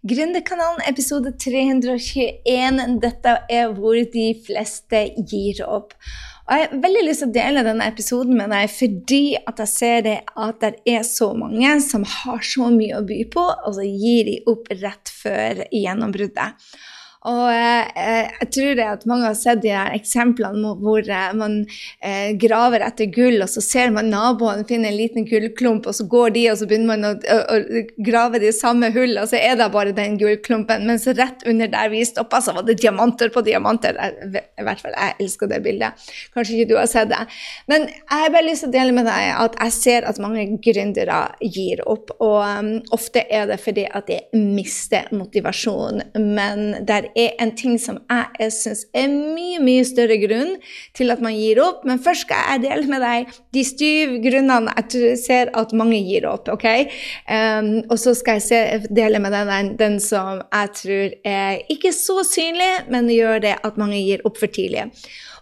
Gründerkanalen 0.00 0.80
episode 0.88 1.34
321. 1.36 3.00
Dette 3.02 3.34
er 3.52 3.66
hvor 3.76 3.98
de 4.14 4.30
fleste 4.46 5.02
gir 5.28 5.60
opp. 5.66 5.92
Og 6.46 6.54
Jeg 6.56 6.64
har 6.70 6.80
veldig 6.86 7.02
lyst 7.04 7.20
til 7.20 7.28
å 7.28 7.34
dele 7.34 7.64
denne 7.66 7.88
episoden 7.92 8.38
med 8.38 8.48
deg 8.48 8.72
fordi 8.72 9.36
at 9.36 9.60
jeg 9.60 9.70
ser 9.74 10.00
det 10.06 10.14
at 10.32 10.64
det 10.64 10.70
er 10.88 11.04
så 11.04 11.28
mange 11.36 11.74
som 11.84 12.06
har 12.08 12.40
så 12.40 12.70
mye 12.72 12.96
å 12.96 13.04
by 13.04 13.18
på, 13.34 13.44
og 13.44 13.76
så 13.76 13.84
gir 13.84 14.24
de 14.30 14.38
opp 14.48 14.72
rett 14.80 15.12
før 15.20 15.66
gjennombruddet. 15.68 16.72
Og 17.28 17.50
eh, 17.52 18.30
jeg 18.40 18.48
tror 18.54 18.76
det 18.78 18.86
at 18.88 19.02
mange 19.08 19.26
har 19.28 19.36
sett 19.36 19.60
de 19.60 19.72
her 19.74 19.92
eksemplene 19.92 20.72
hvor 20.80 21.04
eh, 21.04 21.32
man 21.36 21.58
eh, 22.00 22.30
graver 22.40 22.80
etter 22.86 23.10
gull, 23.12 23.42
og 23.44 23.50
så 23.52 23.60
ser 23.64 23.92
man 23.92 24.08
naboen 24.08 24.64
finne 24.68 24.88
en 24.88 24.96
liten 24.96 25.26
gullklump, 25.28 25.88
og 25.90 25.96
så 25.96 26.06
går 26.08 26.32
de, 26.36 26.46
og 26.52 26.56
så 26.56 26.68
begynner 26.70 26.94
man 26.94 27.08
å, 27.10 27.12
å, 27.20 27.58
å 27.58 27.82
grave 28.06 28.40
de 28.40 28.52
samme 28.56 28.88
hull, 28.94 29.18
og 29.20 29.28
så 29.28 29.36
er 29.36 29.58
det 29.60 29.68
bare 29.74 29.92
den 29.96 30.16
gullklumpen. 30.20 30.86
Mens 30.88 31.04
rett 31.18 31.44
under 31.50 31.68
der 31.68 31.92
vi 31.92 32.00
stoppa, 32.08 32.40
så 32.40 32.54
var 32.56 32.64
det 32.64 32.78
diamanter 32.80 33.32
på 33.34 33.44
diamanter. 33.44 34.00
I 34.00 34.64
hvert 34.64 34.80
fall, 34.80 34.96
jeg 34.96 35.18
elsker 35.20 35.52
det 35.52 35.60
bildet. 35.66 36.08
Kanskje 36.32 36.56
ikke 36.56 36.70
du 36.72 36.76
har 36.80 36.88
sett 36.88 37.12
det. 37.12 37.20
Men 37.68 37.84
jeg 37.90 38.24
har 38.24 38.32
bare 38.32 38.48
lyst 38.48 38.64
til 38.64 38.72
å 38.72 38.76
dele 38.78 38.96
med 38.96 39.08
deg 39.10 39.34
at 39.34 39.60
jeg 39.60 39.76
ser 39.76 40.08
at 40.08 40.22
mange 40.22 40.46
gründere 40.64 41.20
gir 41.44 41.84
opp. 41.84 42.14
Og 42.16 42.40
um, 42.40 42.72
ofte 42.96 43.26
er 43.28 43.48
det 43.50 43.60
fordi 43.60 43.84
at 43.84 44.08
de 44.08 44.20
mister 44.32 45.10
motivasjon. 45.12 46.00
Men 46.16 46.80
der 46.88 47.09
er 47.18 47.36
en 47.42 47.52
ting 47.56 47.78
som 47.80 48.00
jeg 48.10 48.52
syns 48.54 48.84
er 48.96 49.08
mye, 49.10 49.60
mye 49.62 49.84
større 49.86 50.18
grunn 50.22 50.56
til 50.96 51.12
at 51.14 51.22
man 51.24 51.36
gir 51.36 51.60
opp. 51.62 51.84
Men 51.88 52.02
først 52.02 52.26
skal 52.26 52.44
jeg 52.54 52.64
dele 52.66 52.90
med 52.90 53.04
deg 53.04 53.32
de 53.56 53.64
syv 53.66 54.16
grunnene 54.24 54.74
jeg 54.90 55.16
ser 55.20 55.50
at 55.58 55.74
mange 55.76 56.00
gir 56.04 56.26
opp. 56.28 56.48
ok? 56.52 56.66
Um, 57.30 57.70
og 57.90 57.96
så 58.00 58.14
skal 58.18 58.40
jeg 58.40 58.46
se, 58.46 58.60
dele 58.94 59.20
med 59.22 59.34
deg 59.34 59.50
den, 59.50 59.72
den, 59.80 59.98
som 60.02 60.42
jeg 60.42 60.74
tror 60.80 61.16
er 61.26 61.60
ikke 61.72 61.92
så 61.96 62.20
synlig, 62.26 62.70
men 62.90 63.10
gjør 63.10 63.42
det 63.44 63.56
at 63.66 63.80
mange 63.80 64.00
gir 64.00 64.24
opp 64.28 64.40
for 64.40 64.50
tidlig. 64.50 64.88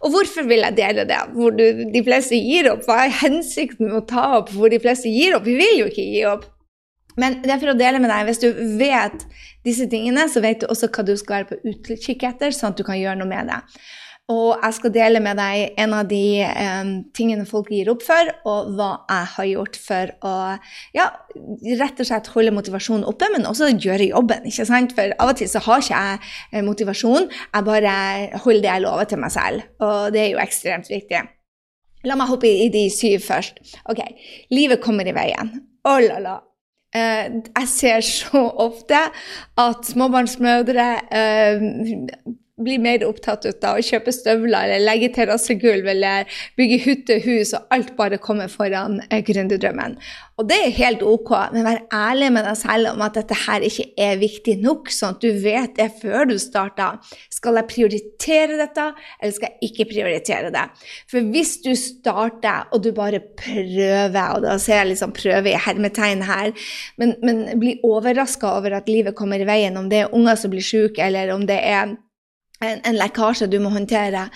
Og 0.05 0.13
hvorfor 0.15 0.47
vil 0.47 0.63
jeg 0.63 0.77
dele 0.79 1.07
det? 1.09 1.19
Hvor 1.35 1.51
du, 1.55 1.65
de 1.95 2.05
fleste 2.07 2.39
gir 2.39 2.71
opp? 2.73 2.85
Hva 2.87 3.05
er 3.07 3.17
hensikten 3.23 3.89
med 3.89 3.99
å 4.03 4.07
ta 4.07 4.29
opp 4.39 4.53
hvor 4.55 4.71
de 4.71 4.81
fleste 4.83 5.11
gir 5.11 5.37
opp? 5.37 5.47
Vi 5.49 5.59
vil 5.59 5.83
jo 5.83 5.91
ikke 5.91 6.07
gi 6.07 6.23
opp. 6.31 6.47
Men 7.19 7.41
det 7.45 7.55
er 7.55 7.63
for 7.63 7.75
å 7.75 7.79
dele 7.79 8.01
med 8.03 8.13
deg. 8.13 8.27
Hvis 8.29 8.43
du 8.43 8.49
vet 8.81 9.25
disse 9.67 9.89
tingene, 9.91 10.29
så 10.31 10.43
vet 10.45 10.63
du 10.63 10.69
også 10.71 10.91
hva 10.93 11.07
du 11.07 11.17
skal 11.19 11.41
være 11.41 11.51
på 11.51 11.63
utkikk 11.73 12.29
etter, 12.29 12.55
sånn 12.55 12.73
at 12.73 12.79
du 12.79 12.87
kan 12.87 12.99
gjøre 12.99 13.19
noe 13.21 13.31
med 13.31 13.51
det. 13.51 13.63
Og 14.29 14.61
jeg 14.61 14.75
skal 14.77 14.93
dele 14.93 15.21
med 15.25 15.39
deg 15.41 15.79
en 15.81 15.95
av 15.97 16.09
de 16.11 16.21
um, 16.45 16.91
tingene 17.17 17.47
folk 17.49 17.71
gir 17.73 17.89
opp 17.89 18.03
for, 18.05 18.29
og 18.51 18.75
hva 18.77 18.89
jeg 19.09 19.31
har 19.35 19.47
gjort 19.49 19.79
for 19.81 20.13
å 20.29 20.33
ja, 20.93 21.07
rett 21.81 22.03
og 22.05 22.09
slett 22.11 22.29
holde 22.35 22.53
motivasjonen 22.53 23.07
oppe, 23.09 23.31
men 23.33 23.49
også 23.49 23.71
gjøre 23.73 24.11
jobben. 24.11 24.45
ikke 24.51 24.67
sant? 24.69 24.93
For 24.99 25.17
av 25.17 25.33
og 25.33 25.41
til 25.41 25.49
så 25.49 25.63
har 25.65 25.81
ikke 25.81 26.03
jeg 26.53 26.67
motivasjon, 26.69 27.31
jeg 27.33 27.69
bare 27.71 27.95
holder 28.45 28.67
det 28.67 28.73
jeg 28.75 28.85
lover 28.85 29.09
til 29.09 29.25
meg 29.25 29.33
selv. 29.33 29.65
Og 29.81 30.13
det 30.13 30.23
er 30.27 30.31
jo 30.35 30.45
ekstremt 30.45 30.93
viktig. 30.93 31.25
La 32.07 32.21
meg 32.21 32.29
hoppe 32.29 32.53
i 32.53 32.69
de 32.71 32.85
syv 32.93 33.25
først. 33.25 33.65
Ok, 33.89 34.05
Livet 34.53 34.85
kommer 34.85 35.09
i 35.09 35.17
veien. 35.17 35.57
Oh 35.89 35.97
la 36.05 36.21
la. 36.21 36.37
Uh, 36.97 37.29
jeg 37.59 37.69
ser 37.69 38.01
så 38.01 38.41
ofte 38.69 39.01
at 39.59 39.77
småbarnsmødre 39.91 40.89
uh, 41.13 41.67
blir 42.63 42.83
mer 42.83 43.05
opptatt 43.07 43.47
av 43.65 43.79
å 43.79 43.85
kjøpe 43.85 44.15
støvler 44.15 44.75
eller 44.75 44.87
legge 44.87 45.13
terrassegulv 45.17 45.89
eller 45.95 46.41
bygge 46.59 46.81
hyttehus, 46.85 47.55
og 47.57 47.75
alt 47.75 47.95
bare 47.99 48.21
kommer 48.23 48.51
foran 48.53 49.01
uh, 49.07 49.21
gründerdrømmen. 49.25 49.99
Og 50.39 50.47
det 50.47 50.57
er 50.63 50.77
helt 50.77 51.01
ok, 51.03 51.33
men 51.51 51.67
vær 51.67 51.81
ærlig 51.95 52.29
med 52.37 52.47
deg 52.47 52.59
selv 52.61 52.93
om 52.93 53.03
at 53.03 53.17
dette 53.19 53.35
her 53.47 53.65
ikke 53.67 53.89
er 53.99 54.21
viktig 54.21 54.55
nok, 54.63 54.93
sånn 54.95 55.17
at 55.17 55.25
du 55.25 55.41
vet 55.43 55.75
det 55.81 55.89
før 55.99 56.29
du 56.31 56.37
starter. 56.39 57.01
Skal 57.35 57.59
jeg 57.59 57.71
prioritere 57.73 58.59
dette, 58.61 58.85
eller 59.19 59.35
skal 59.35 59.51
jeg 59.51 59.73
ikke 59.73 59.89
prioritere 59.91 60.53
det? 60.55 60.65
For 61.11 61.27
hvis 61.35 61.57
du 61.65 61.73
starter 61.79 62.71
og 62.71 62.87
du 62.87 62.93
bare 62.95 63.19
prøver, 63.43 64.37
og 64.37 64.47
da 64.47 64.55
ser 64.63 64.85
jeg 64.85 64.93
liksom 64.93 65.17
prøve 65.19 65.51
i 65.51 65.59
hermetegn 65.59 66.23
her, 66.31 66.55
men, 67.03 67.17
men 67.27 67.47
blir 67.59 67.83
overraska 67.87 68.55
over 68.61 68.79
at 68.79 68.91
livet 68.91 69.19
kommer 69.19 69.43
i 69.43 69.49
veien, 69.49 69.79
om 69.81 69.91
det 69.91 70.05
er 70.05 70.15
unger 70.15 70.39
som 70.39 70.55
blir 70.55 70.63
syke, 70.63 71.03
eller 71.03 71.35
om 71.35 71.49
det 71.51 71.59
er 71.67 71.99
en, 72.65 72.81
en, 72.85 72.99
lekkasje 72.99 73.47
du 73.51 73.59
må 73.63 73.71
håndtere, 73.75 74.27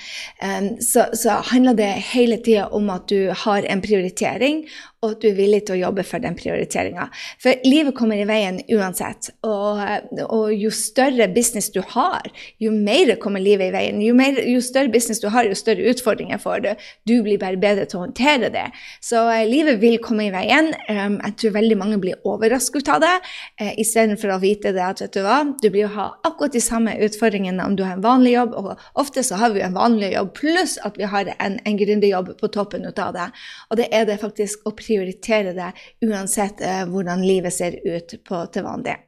um, 0.43 0.69
så, 0.83 1.09
så, 1.19 1.41
handler 1.51 1.79
det 1.79 1.91
hele 2.13 2.39
tida 2.45 2.69
om 2.71 2.91
at 2.95 3.09
du 3.11 3.33
har 3.45 3.67
en 3.67 3.83
prioritering, 3.83 4.63
og 5.03 5.17
at 5.17 5.23
du 5.23 5.29
er 5.33 5.35
villig 5.35 5.65
til 5.67 5.75
å 5.75 5.81
jobbe 5.89 6.05
for 6.07 6.23
den 6.23 6.37
prioriteringa. 6.39 7.09
For 7.43 7.59
livet 7.67 7.97
kommer 7.99 8.21
i 8.23 8.27
veien 8.29 8.61
uansett. 8.71 9.33
Og, 9.43 9.81
og, 10.29 10.53
jo 10.55 10.71
større 10.75 11.27
business 11.35 11.73
du 11.75 11.81
har, 11.95 12.29
jo 12.63 12.71
mer 12.71 13.11
kommer 13.23 13.43
livet 13.43 13.73
i 13.73 13.75
veien. 13.75 13.99
Jo, 14.05 14.15
mer, 14.15 14.39
jo, 14.47 14.61
større 14.63 14.93
business 14.95 15.19
du 15.19 15.27
har, 15.35 15.49
jo 15.49 15.59
større 15.59 15.89
utfordringer 15.91 16.39
får 16.43 16.63
du. 16.63 16.69
Du 17.11 17.17
blir 17.27 17.41
bare 17.43 17.59
bedre 17.59 17.89
til 17.91 17.99
å 17.99 18.05
håndtere 18.05 18.53
det. 18.55 18.69
Så 19.03 19.25
eh, 19.33 19.43
livet 19.51 19.81
vil 19.83 19.99
komme 20.03 20.29
i 20.29 20.35
veien. 20.35 20.71
Um, 20.87 21.19
jeg 21.19 21.35
tror 21.43 21.57
veldig 21.59 21.81
mange 21.81 21.99
blir 22.03 22.23
overrasket 22.29 22.93
av 22.95 23.03
det, 23.03 23.17
eh, 23.59 23.75
istedenfor 23.83 24.37
å 24.37 24.39
vite 24.43 24.71
det 24.77 24.87
at 24.87 25.03
vet 25.03 25.19
du 25.19 25.23
hva, 25.27 25.41
du 25.59 25.67
blir 25.67 25.89
å 25.89 25.93
ha 25.97 26.07
akkurat 26.23 26.55
de 26.55 26.63
samme 26.63 26.95
utfordringene 27.09 27.67
om 27.67 27.75
du 27.79 27.83
har 27.83 27.97
en 27.97 28.07
vanlig 28.07 28.37
jobb, 28.37 28.55
og 28.55 29.03
ofte 29.03 29.27
så 29.27 29.41
har 29.43 29.51
vi 29.57 29.67
en 29.67 29.75
vanlig 29.75 30.13
jobb 30.15 30.31
pluss 30.39 30.79
at 30.87 30.95
vi 31.01 31.11
har 31.11 31.35
en, 31.43 31.59
en 31.59 31.83
gründerjobb 31.83 32.37
på 32.39 32.55
toppen 32.55 32.87
av 32.93 33.15
det. 33.17 33.29
Og 33.71 33.83
det 33.83 33.91
er 33.91 34.07
det 34.07 34.21
faktisk 34.23 34.63
å 34.69 34.71
prioritere 34.71 34.92
prioritere 34.93 35.55
det 35.57 35.73
uansett 36.05 36.61
eh, 36.61 36.85
hvordan 36.89 37.25
livet 37.25 37.55
ser 37.55 37.79
ut 37.87 38.19
på, 38.29 38.45
til 38.53 38.67
vanlig. 38.69 38.99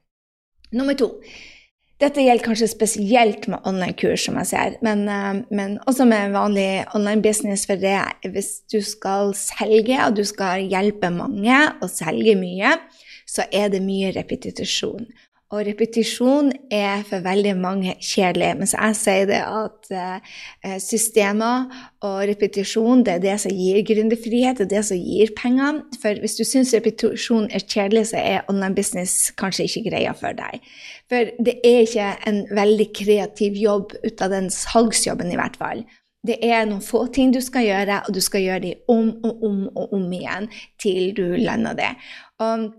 Nummer 0.74 0.96
to. 0.98 1.12
Dette 2.02 2.24
gjelder 2.24 2.42
kanskje 2.42 2.66
spesielt 2.72 3.46
med 3.46 3.62
online-kurs, 3.68 4.24
som 4.26 4.38
jeg 4.40 4.50
ser, 4.50 4.78
men, 4.82 5.04
eh, 5.08 5.44
men, 5.54 5.76
også 5.86 6.08
med 6.10 6.34
vanlig 6.34 6.84
online-business. 6.96 7.66
For 7.70 7.78
det 7.80 8.00
hvis 8.34 8.64
du 8.72 8.80
skal 8.82 9.34
selge, 9.38 10.00
og 10.02 10.16
du 10.18 10.24
skal 10.26 10.66
hjelpe 10.66 11.12
mange 11.14 11.60
og 11.80 11.92
selge 11.92 12.34
mye, 12.40 12.74
så 13.30 13.46
er 13.52 13.70
det 13.72 13.84
mye 13.84 14.10
repetisjon. 14.16 15.06
Og 15.54 15.60
repetisjon 15.68 16.48
er 16.72 17.04
for 17.06 17.22
veldig 17.22 17.52
mange 17.60 17.92
kjedelig. 18.02 18.48
Mens 18.58 18.72
jeg 18.74 18.96
sier 18.98 19.28
det 19.30 19.38
at 19.44 19.90
uh, 19.94 20.78
systemer 20.82 21.68
og 22.02 22.24
repetisjon 22.30 23.04
det 23.06 23.12
er 23.14 23.22
det 23.22 23.36
som 23.44 23.54
gir 23.54 23.78
gründerfrihet, 23.86 24.58
det 24.58 24.66
er 24.66 24.72
det 24.72 24.84
som 24.88 24.98
gir 24.98 25.30
penger. 25.38 25.82
For 26.02 26.18
hvis 26.22 26.34
du 26.40 26.42
syns 26.48 26.74
repetisjon 26.74 27.46
er 27.54 27.62
kjedelig, 27.62 28.08
så 28.10 28.18
er 28.18 28.48
online 28.50 28.74
business 28.74 29.30
kanskje 29.38 29.68
ikke 29.68 29.86
greia 29.92 30.14
for 30.18 30.34
deg. 30.34 30.64
For 31.12 31.30
det 31.46 31.60
er 31.62 31.84
ikke 31.84 32.12
en 32.30 32.44
veldig 32.50 32.88
kreativ 32.98 33.58
jobb 33.60 33.94
ut 34.02 34.24
av 34.26 34.34
den 34.34 34.50
salgsjobben, 34.50 35.30
i 35.30 35.38
hvert 35.38 35.60
fall. 35.60 35.84
Det 36.24 36.38
er 36.42 36.64
noen 36.66 36.82
få 36.82 37.04
ting 37.12 37.34
du 37.34 37.42
skal 37.44 37.66
gjøre, 37.68 38.00
og 38.08 38.16
du 38.16 38.22
skal 38.24 38.42
gjøre 38.42 38.62
dem 38.64 38.88
om 38.90 39.10
og 39.28 39.44
om 39.44 39.66
og 39.76 39.92
om 39.94 40.06
igjen 40.16 40.48
til 40.82 41.12
du 41.14 41.26
lander 41.36 41.76
det. 41.78 41.92
Og 42.42 42.72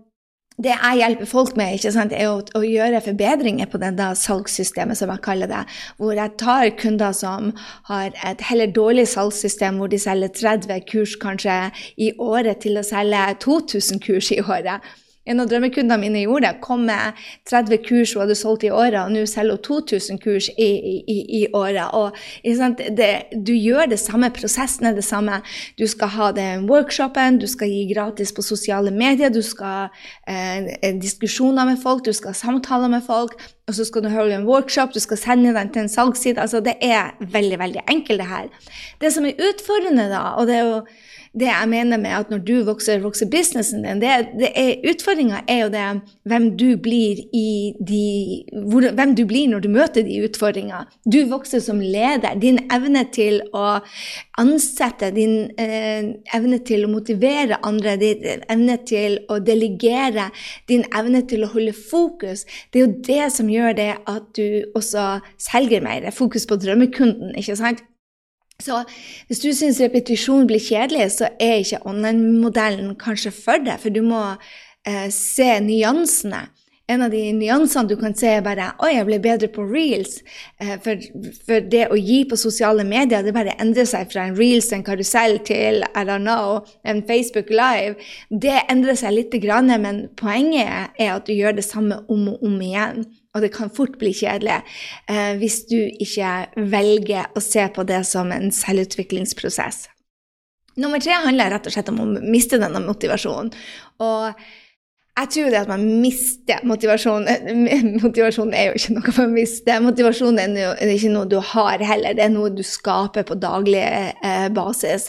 det 0.56 0.72
jeg 0.72 1.00
hjelper 1.00 1.28
folk 1.28 1.56
med, 1.58 1.82
sant, 1.92 2.14
er 2.16 2.30
å, 2.30 2.38
å, 2.56 2.62
gjøre 2.64 3.02
forbedringer 3.04 3.68
på 3.68 3.80
det 3.82 3.92
salgssystemet, 4.16 4.96
som 4.96 5.12
jeg 5.12 5.24
kaller 5.24 5.50
det. 5.50 5.62
Hvor 6.00 6.16
jeg 6.16 6.32
tar 6.40 6.70
kunder 6.80 7.12
som 7.16 7.50
har 7.90 8.14
et 8.24 8.44
heller 8.48 8.72
dårlig 8.72 9.04
salgssystem, 9.12 9.76
hvor 9.76 9.92
de 9.92 10.00
selger 10.00 10.32
30 10.32 10.86
kurs 10.88 11.16
kanskje 11.20 11.58
i 12.00 12.14
året, 12.16 12.62
til 12.64 12.80
å 12.80 12.86
selge 12.86 13.26
2000 13.44 14.00
kurs 14.06 14.32
i 14.32 14.40
året. 14.40 14.80
En 15.26 15.42
av 15.42 15.48
drømmekundene 15.50 15.98
mine 16.00 16.22
gjorde 16.22 16.46
det. 16.46 16.60
Kom 16.64 16.86
med 16.86 17.18
30 17.50 17.82
kurs 17.86 18.14
hun 18.14 18.22
hadde 18.24 18.36
solgt 18.38 18.66
i 18.66 18.70
året, 18.70 18.98
og 19.02 19.14
nå 19.14 19.24
selger 19.30 19.58
hun 19.58 19.64
2000 19.66 20.20
kurs 20.22 20.48
i, 20.54 20.68
i, 21.02 21.18
i 21.40 21.42
året. 21.50 21.90
Og, 21.98 22.16
det, 22.96 23.10
du 23.34 23.52
gjør 23.54 23.90
det 23.90 23.98
samme, 24.02 24.30
prosessen 24.34 24.86
er 24.90 24.96
det 24.96 25.04
samme. 25.06 25.40
Du 25.80 25.86
skal 25.90 26.12
ha 26.14 26.30
den 26.36 26.68
workshopen, 26.70 27.40
du 27.42 27.48
skal 27.50 27.72
gi 27.72 27.86
gratis 27.92 28.32
på 28.36 28.44
sosiale 28.46 28.92
medier, 28.94 29.32
du 29.34 29.42
skal 29.42 29.90
eh, 30.28 30.94
diskusjoner 31.02 31.66
med 31.72 31.82
folk, 31.82 32.04
du 32.06 32.14
skal 32.16 32.34
ha 32.34 32.38
samtaler 32.38 32.92
med 32.92 33.04
folk. 33.06 33.34
Og 33.66 33.74
så 33.74 33.84
skal 33.84 34.04
du 34.04 34.12
holde 34.14 34.36
en 34.36 34.46
workshop, 34.46 34.94
du 34.94 35.02
skal 35.02 35.18
sende 35.18 35.54
den 35.56 35.72
til 35.74 35.82
en 35.82 35.90
salgsside. 35.90 36.38
Altså, 36.38 36.60
det 36.62 36.76
er 36.80 37.16
veldig, 37.18 37.58
veldig 37.58 37.82
enkelt, 37.90 38.22
det 38.22 38.28
her. 38.30 38.72
Det 39.02 39.10
som 39.12 39.26
er 39.26 39.40
utfordrende, 39.48 40.06
da, 40.12 40.22
og 40.38 40.46
det 40.46 40.60
er 40.60 40.68
jo 40.68 40.78
det 41.36 41.48
jeg 41.48 41.68
mener 41.68 42.00
med 42.00 42.14
at 42.16 42.30
når 42.32 42.40
du 42.46 42.54
vokser, 42.64 43.02
vokser 43.04 43.28
businessen 43.30 43.84
din 43.84 44.00
det, 44.00 44.10
er, 44.56 44.76
Utfordringa 44.88 45.42
er 45.50 45.62
jo 45.64 45.70
det 45.72 45.84
hvem 46.28 46.46
du 46.56 46.68
blir 46.80 47.20
i 47.36 47.74
de 47.76 48.06
hvor, 48.70 48.86
Hvem 48.96 49.14
du 49.18 49.24
blir 49.28 49.50
når 49.50 49.64
du 49.64 49.68
møter 49.72 50.04
de 50.06 50.20
utfordringene. 50.24 50.86
Du 51.04 51.18
vokser 51.28 51.60
som 51.60 51.80
leder. 51.82 52.38
Din 52.40 52.62
evne 52.72 53.04
til 53.12 53.42
å 53.56 53.80
ansette, 54.40 55.10
din 55.16 55.50
eh, 55.60 56.14
evne 56.36 56.60
til 56.66 56.86
å 56.86 56.92
motivere 56.92 57.60
andre, 57.66 57.96
din 58.00 58.44
evne 58.52 58.78
til 58.88 59.18
å 59.32 59.38
delegere, 59.44 60.30
din 60.70 60.86
evne 60.96 61.22
til 61.28 61.44
å 61.44 61.50
holde 61.52 61.74
fokus, 61.76 62.46
det 62.72 62.80
er 62.80 62.86
jo 62.86 62.94
det 63.10 63.26
som 63.34 63.50
gjør 63.52 63.76
det 63.76 63.90
at 64.08 64.30
du 64.38 64.72
også 64.78 65.18
selger 65.40 65.84
mer. 65.84 66.08
Fokus 66.16 66.48
på 66.48 66.58
drømmekunden, 66.62 67.36
ikke 67.36 67.58
sant? 67.58 67.84
Så 68.62 68.82
hvis 69.28 69.42
du 69.42 69.50
syns 69.52 69.80
repetisjon 69.82 70.46
blir 70.48 70.62
kjedelig, 70.62 71.10
så 71.18 71.28
er 71.40 71.60
ikke 71.60 71.82
online-modellen 71.88 72.94
kanskje 73.00 73.34
for 73.34 73.60
deg, 73.62 73.80
for 73.82 73.92
du 73.92 74.00
må 74.06 74.22
eh, 74.32 75.08
se 75.12 75.50
nyansene. 75.60 76.46
En 76.88 77.02
av 77.02 77.10
de 77.10 77.18
nyansene 77.34 77.90
du 77.90 77.96
kan 77.98 78.14
se, 78.14 78.28
er 78.38 78.44
bare 78.46 78.68
Oi, 78.84 78.92
jeg 78.94 79.06
ble 79.08 79.18
bedre 79.18 79.48
på 79.50 79.64
reels. 79.66 80.20
Eh, 80.62 80.76
for, 80.82 81.02
for, 81.48 81.66
det 81.72 81.88
å 81.90 81.98
gi 81.98 82.20
på 82.30 82.38
sosiale 82.38 82.86
medier, 82.86 83.26
det 83.26 83.34
bare 83.34 83.56
endrer 83.60 83.88
seg 83.90 84.06
fra 84.12 84.28
en 84.28 84.38
reels, 84.38 84.70
en 84.72 84.86
karusell, 84.86 85.40
til 85.44 85.82
I 85.82 86.04
don't 86.06 86.22
know, 86.22 86.62
en 86.86 87.02
Facebook 87.08 87.50
Live. 87.50 87.98
Det 88.30 88.60
endrer 88.70 88.96
seg 88.96 89.18
litt, 89.18 89.34
men 89.82 90.06
poenget 90.16 90.94
er 90.96 91.16
at 91.18 91.26
du 91.26 91.34
gjør 91.34 91.58
det 91.58 91.66
samme 91.66 92.04
om 92.08 92.28
og 92.32 92.46
om 92.46 92.60
igjen. 92.62 93.04
Og 93.36 93.44
det 93.44 93.52
kan 93.52 93.72
fort 93.72 93.98
bli 94.00 94.14
kjedelig 94.16 94.62
eh, 95.12 95.34
hvis 95.36 95.62
du 95.68 95.76
ikke 95.76 96.64
velger 96.72 97.36
å 97.36 97.42
se 97.44 97.66
på 97.68 97.84
det 97.88 98.00
som 98.08 98.32
en 98.32 98.48
selvutviklingsprosess. 98.54 99.84
Nummer 100.80 101.00
tre 101.00 101.16
handler 101.24 101.52
rett 101.52 101.68
og 101.68 101.72
slett 101.72 101.90
om 101.92 102.00
å 102.02 102.06
miste 102.20 102.60
denne 102.60 102.80
motivasjonen. 102.84 103.52
Og 104.04 104.40
jeg 105.16 105.30
tror 105.32 105.48
det 105.48 105.60
at 105.62 105.70
man 105.70 105.84
mister 106.02 106.64
motivasjonen 106.68 107.62
Motivasjon 108.04 108.52
er 108.52 108.68
jo 108.68 108.76
ikke 108.76 108.96
noe 108.98 109.14
man 109.16 109.32
mister. 109.32 109.80
Motivasjon 109.84 110.40
er 110.42 110.92
ikke 110.92 111.12
noe 111.14 111.30
du 111.30 111.38
har 111.54 111.80
heller, 111.80 112.16
det 112.16 112.26
er 112.26 112.34
noe 112.34 112.52
du 112.52 112.60
skaper 112.66 113.24
på 113.28 113.38
daglig 113.40 113.80
eh, 113.80 114.48
basis. 114.52 115.08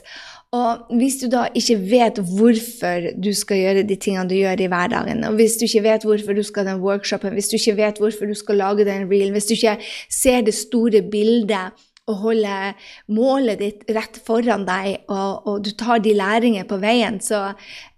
Og 0.55 0.93
hvis 0.95 1.17
du 1.19 1.25
da 1.27 1.47
ikke 1.59 1.75
vet 1.89 2.19
hvorfor 2.23 3.09
du 3.19 3.33
skal 3.35 3.59
gjøre 3.59 3.83
de 3.87 3.97
tingene 3.99 4.29
du 4.29 4.37
gjør 4.37 4.61
i 4.63 4.69
hverdagen, 4.71 5.25
og 5.27 5.35
hvis 5.35 5.57
du 5.59 5.65
ikke 5.67 5.83
vet 5.83 6.05
hvorfor 6.07 6.37
du 6.37 6.43
skal 6.47 6.63
ha 6.63 6.71
den 6.71 6.83
workshopen, 6.85 7.35
hvis 7.35 7.51
du 7.51 7.57
ikke 7.57 7.75
vet 7.81 7.99
hvorfor 7.99 8.29
du 8.29 8.37
skal 8.37 8.61
lage 8.63 8.85
den 8.87 9.09
reelen, 9.11 9.35
hvis 9.35 9.49
du 9.49 9.57
ikke 9.57 9.75
ser 10.07 10.47
det 10.47 10.55
store 10.55 11.03
bildet 11.11 11.75
og 12.07 12.21
holder 12.23 12.77
målet 13.11 13.59
ditt 13.59 13.83
rett 13.91 14.21
foran 14.23 14.63
deg, 14.67 15.03
og, 15.11 15.47
og 15.47 15.65
du 15.65 15.73
tar 15.75 15.99
de 15.99 16.15
læringer 16.15 16.67
på 16.69 16.79
veien, 16.79 17.19
så, 17.19 17.49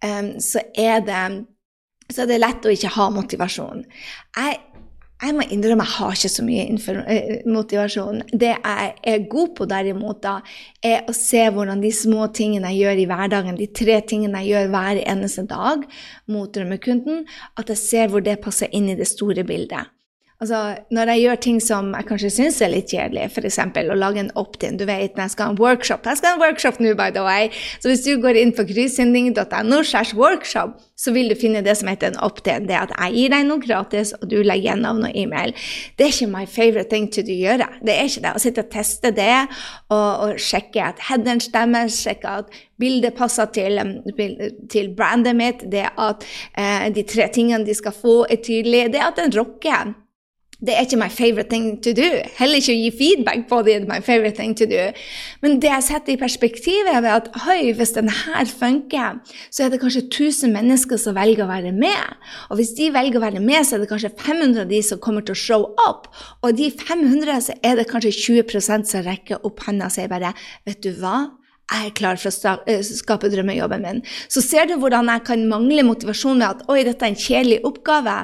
um, 0.01 0.31
så, 0.41 0.63
er 0.73 1.03
det, 1.05 1.23
så, 2.09 2.23
er 2.23 2.31
det, 2.31 2.39
lett 2.41 2.65
å 2.65 2.73
ikke 2.73 2.95
ha 2.97 3.09
motivasjon. 3.13 3.85
Jeg, 4.39 4.57
jeg 5.19 5.35
må 5.35 5.43
innrømme 5.51 5.83
jeg 5.83 5.95
har 5.97 6.15
ikke 6.15 6.31
så 6.31 6.45
mye 6.47 6.65
eh, 7.11 7.41
motivasjon. 7.49 8.21
Det 8.31 8.53
jeg 8.53 8.93
er 9.11 9.27
god 9.31 9.53
på, 9.57 9.67
derimot, 9.67 10.21
da, 10.23 10.37
er 10.85 11.09
å 11.09 11.15
se 11.15 11.43
hvordan 11.51 11.83
de 11.83 11.91
små 11.95 12.29
tingene 12.35 12.71
jeg 12.71 12.85
gjør 12.85 13.03
i 13.03 13.07
hverdagen, 13.11 13.59
de 13.59 13.67
tre 13.81 13.99
tingene 14.07 14.45
jeg 14.45 14.53
gjør 14.53 14.73
hver 14.75 15.03
eneste 15.03 15.43
dag 15.49 15.83
mot 16.31 16.51
drømmekunden, 16.55 17.25
at 17.59 17.73
jeg 17.75 17.83
ser 17.83 18.11
hvor 18.13 18.23
det 18.23 18.39
passer 18.43 18.71
inn 18.71 18.87
i 18.91 18.97
det 18.99 19.09
store 19.11 19.43
bildet. 19.47 19.91
Altså, 20.39 20.59
når 20.95 21.09
jeg 21.11 21.19
gjør 21.19 21.39
ting 21.43 21.57
som 21.59 21.89
jeg 21.91 22.05
kanskje 22.07 22.29
syns 22.31 22.61
er 22.63 22.71
litt 22.71 22.93
kjedelig, 22.93 23.25
f.eks. 23.27 23.57
å 23.59 23.95
lage 23.99 24.21
en 24.21 24.29
opt-in 24.39 24.77
Du 24.79 24.85
vet, 24.87 25.17
når 25.17 25.25
jeg 25.25 25.33
skal 25.33 25.49
ha 25.49 25.51
en 25.51 25.59
workshop 25.59 26.07
Jeg 26.07 26.21
skal 26.21 26.31
ha 26.31 26.37
en 26.37 26.43
workshop 26.45 26.79
nå, 26.79 26.93
by 26.95 27.09
the 27.11 27.25
way. 27.25 27.49
Så 27.83 27.91
hvis 27.91 28.05
du 28.05 28.13
går 28.23 28.39
inn 28.39 28.53
på 28.55 28.63
kryssending.no 28.69 29.81
slash 29.83 30.15
workshop, 30.15 30.79
så 30.95 31.11
vil 31.15 31.27
du 31.31 31.35
finne 31.39 31.59
det 31.65 31.75
som 31.75 31.91
heter 31.91 32.13
en 32.13 32.23
opt-in. 32.23 32.69
Det 32.71 32.77
er 32.77 32.87
at 32.87 32.95
jeg 32.95 33.17
gir 33.17 33.35
deg 33.35 33.45
noe 33.49 33.65
gratis, 33.65 34.15
og 34.15 34.31
du 34.31 34.39
legger 34.39 34.69
igjen 34.69 34.83
navn 34.87 35.11
og 35.11 35.19
e-mail. 35.19 35.55
Det 35.99 36.07
er 36.07 36.15
ikke 36.15 36.31
my 36.31 36.47
favorite 36.47 36.87
thing 36.87 37.11
to 37.11 37.27
gjøre. 37.27 37.67
Det 37.83 37.99
er 37.99 38.07
ikke 38.07 38.23
det. 38.29 38.35
Å 38.35 38.43
sitte 38.47 38.63
og 38.63 38.73
teste 38.79 39.11
det 39.15 39.37
og, 39.43 40.09
og 40.23 40.39
sjekke 40.39 40.87
at 40.87 41.07
headeren 41.11 41.43
stemmer, 41.43 41.91
sjekke 41.91 42.39
at 42.45 42.59
bildet 42.79 43.19
passer 43.19 43.51
til, 43.51 43.75
um, 43.83 43.97
til 44.71 44.93
brandet 44.95 45.35
mitt, 45.35 45.67
det 45.67 45.89
at 45.99 46.23
eh, 46.55 46.87
de 46.95 47.03
tre 47.03 47.27
tingene 47.35 47.67
de 47.67 47.75
skal 47.75 47.91
få, 47.91 48.21
er 48.31 48.39
tydelige, 48.39 48.93
det 48.95 49.03
at 49.03 49.19
den 49.19 49.35
rocker 49.35 49.97
det 50.59 50.73
er 50.75 50.83
ikke 50.83 50.99
my 50.99 51.07
favorite 51.07 51.47
thing 51.49 51.77
to 51.83 51.93
do. 51.95 52.07
Heller 52.35 52.59
ikke 52.59 52.73
å 52.73 52.79
gi 52.81 52.89
feedback 52.99 53.45
på 53.47 53.61
det 53.63 53.77
my 53.87 54.01
favorite 54.03 54.35
thing 54.35 54.55
to 54.59 54.67
do. 54.67 54.89
Men 55.39 55.61
det 55.63 55.71
jeg 55.71 55.85
setter 55.87 56.13
i 56.13 56.19
perspektivet, 56.19 56.91
er 56.91 57.07
at 57.13 57.29
høy, 57.45 57.71
hvis 57.77 57.95
denne 57.95 58.11
funker, 58.49 59.21
så 59.55 59.65
er 59.65 59.71
det 59.71 59.79
kanskje 59.79 60.03
1000 60.09 60.51
mennesker 60.51 60.99
som 60.99 61.15
velger 61.15 61.45
å 61.45 61.51
være 61.53 61.71
med. 61.71 62.19
Og 62.49 62.59
hvis 62.59 62.73
de 62.75 62.91
velger 62.91 63.21
å 63.21 63.23
være 63.23 63.43
med, 63.43 63.63
så 63.63 63.77
er 63.77 63.85
det 63.85 63.91
kanskje 63.93 64.11
500 64.19 64.65
av 64.65 64.73
de 64.73 64.83
som 64.83 64.99
kommer 64.99 65.23
til 65.23 65.37
å 65.37 65.43
show 65.45 65.67
up. 65.87 66.11
Og 66.43 66.59
de 66.59 66.67
500 66.75 67.47
så 67.47 67.55
er 67.63 67.79
det 67.79 67.87
kanskje 67.87 68.15
20 68.43 68.59
som 68.67 69.05
rekker 69.07 69.47
opp 69.47 69.63
hånda 69.63 69.87
og 69.87 69.95
sier 69.95 70.11
bare 70.11 70.35
Vet 70.67 70.83
du 70.83 70.91
hva? 70.99 71.29
jeg 71.69 71.85
er 71.85 71.93
klar 71.93 72.17
for 72.17 72.33
å 72.33 72.53
eh, 72.65 72.81
skape 72.81 73.29
drømmejobben 73.29 73.83
min. 73.85 73.99
Så 74.25 74.41
ser 74.41 74.65
du 74.65 74.73
hvordan 74.81 75.09
jeg 75.13 75.21
kan 75.27 75.43
mangle 75.51 75.85
motivasjon 75.85 76.39
med 76.41 76.47
at 76.47 76.63
oi, 76.71 76.81
dette 76.87 77.05
er 77.05 77.13
en 77.13 77.19
kjedelig 77.19 77.59
oppgave. 77.69 78.15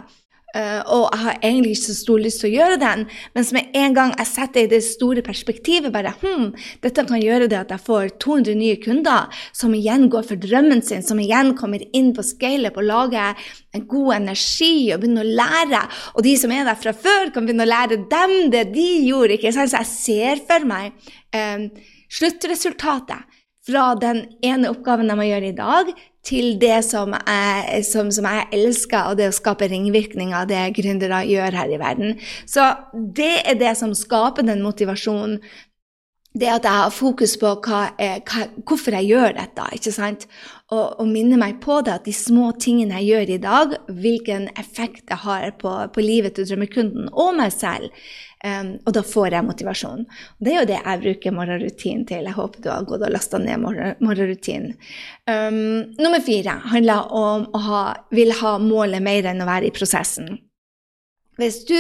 Uh, 0.55 0.79
og 0.87 1.01
jeg 1.11 1.19
har 1.19 1.39
egentlig 1.41 1.71
ikke 1.75 1.83
så 1.83 1.93
stor 1.97 2.21
lyst 2.23 2.39
til 2.39 2.47
å 2.47 2.53
gjøre 2.53 2.79
den, 2.79 3.01
men 3.35 3.47
med 3.57 3.73
en 3.75 3.95
gang 3.97 4.13
jeg 4.15 4.29
setter 4.29 4.63
i 4.63 4.69
det 4.71 4.79
store 4.87 5.23
perspektivet 5.25 5.91
bare, 5.91 6.13
hm, 6.21 6.53
Dette 6.83 7.03
kan 7.09 7.19
gjøre 7.19 7.49
det 7.51 7.57
at 7.59 7.73
jeg 7.73 7.83
får 7.83 8.13
200 8.23 8.55
nye 8.55 8.77
kunder, 8.79 9.27
som 9.51 9.75
igjen 9.75 10.07
går 10.13 10.23
for 10.29 10.39
drømmen 10.39 10.79
sin, 10.85 11.03
som 11.03 11.19
igjen 11.19 11.51
kommer 11.59 11.83
inn 11.91 12.13
på 12.15 12.23
scaleup 12.23 12.79
og 12.79 12.87
lager 12.87 13.35
en 13.75 13.83
god 13.89 14.15
energi 14.21 14.93
og 14.93 15.03
begynner 15.03 15.27
å 15.27 15.35
lære. 15.41 15.83
Og 16.15 16.23
de 16.23 16.35
som 16.39 16.53
er 16.55 16.63
der 16.69 16.79
fra 16.79 16.95
før, 16.95 17.33
kan 17.35 17.47
begynne 17.47 17.67
å 17.67 17.73
lære 17.73 17.99
dem 18.11 18.35
det 18.53 18.69
de 18.71 18.89
gjorde. 19.09 19.35
ikke 19.35 19.51
sant? 19.55 19.73
Så 19.73 19.81
jeg 19.81 19.91
ser 19.91 20.43
for 20.47 20.67
meg 20.71 20.95
um, 21.35 21.67
sluttresultatet 22.15 23.41
fra 23.65 23.89
den 23.99 24.23
ene 24.45 24.69
oppgaven 24.71 25.09
de 25.09 25.17
må 25.17 25.25
gjøre 25.25 25.49
i 25.49 25.57
dag, 25.57 25.89
til 26.25 26.55
det 26.61 26.79
som 26.87 27.13
jeg, 27.15 27.83
som, 27.87 28.09
som 28.13 28.27
jeg, 28.29 28.47
elsker, 28.57 29.11
og 29.11 29.19
det 29.19 29.29
å 29.29 29.35
skape 29.35 29.69
ringvirkninger, 29.71 30.49
det 30.49 30.63
gründere 30.77 31.21
gjør 31.29 31.59
her 31.59 31.73
i 31.75 31.79
verden. 31.81 32.19
Så 32.49 32.71
det 32.93 33.33
er 33.45 33.59
det 33.61 33.75
som 33.79 33.93
skaper 33.97 34.47
den 34.47 34.65
motivasjonen. 34.65 35.39
Det 36.35 36.49
at 36.51 36.65
jeg 36.67 36.81
har 36.81 36.91
fokus 36.91 37.37
på 37.39 37.53
hva, 37.63 37.81
hva, 37.95 38.45
hvorfor 38.67 38.97
jeg 38.97 39.07
gjør 39.13 39.37
dette, 39.37 39.67
ikke 39.77 39.93
sant? 39.95 40.25
Og, 40.73 40.99
og 40.99 41.07
minne 41.07 41.37
meg 41.39 41.61
på 41.63 41.79
det 41.85 41.93
at 41.93 42.07
de 42.07 42.13
små 42.15 42.49
tingene 42.59 42.99
jeg 42.99 43.13
gjør 43.13 43.33
i 43.35 43.41
dag, 43.43 43.75
hvilken 43.87 44.49
effekt 44.59 45.05
det 45.11 45.21
har 45.23 45.51
på, 45.61 45.73
på 45.95 46.03
livet 46.03 46.35
til 46.35 46.47
drømmekunden 46.49 47.11
og 47.13 47.37
meg 47.39 47.53
selv. 47.55 47.93
Um, 48.45 48.75
og 48.85 48.93
da 48.93 49.01
får 49.05 49.33
jeg 49.33 49.45
motivasjon. 49.47 50.03
Og 50.05 50.45
det 50.45 50.51
er 50.51 50.59
jo 50.59 50.69
det 50.69 50.77
jeg 50.77 51.01
bruker 51.05 51.33
morgenrutinen 51.33 52.03
til. 52.09 52.27
Jeg 52.27 52.37
håper 52.37 52.61
du 52.61 52.67
har 52.69 52.83
gått 52.85 53.05
og 53.07 53.13
lasta 53.15 53.39
ned 53.41 53.63
morgenrutinen. 53.63 54.75
Um, 55.25 55.95
nummer 55.97 56.21
fire 56.25 56.59
handler 56.73 57.15
om 57.15 57.47
å 57.55 57.63
ha, 57.69 57.85
vil 58.13 58.35
ha 58.41 58.57
målet 58.61 59.01
mer 59.05 59.31
enn 59.31 59.41
å 59.41 59.49
være 59.49 59.71
i 59.71 59.73
prosessen. 59.73 60.35
Hvis 61.39 61.63
du 61.67 61.75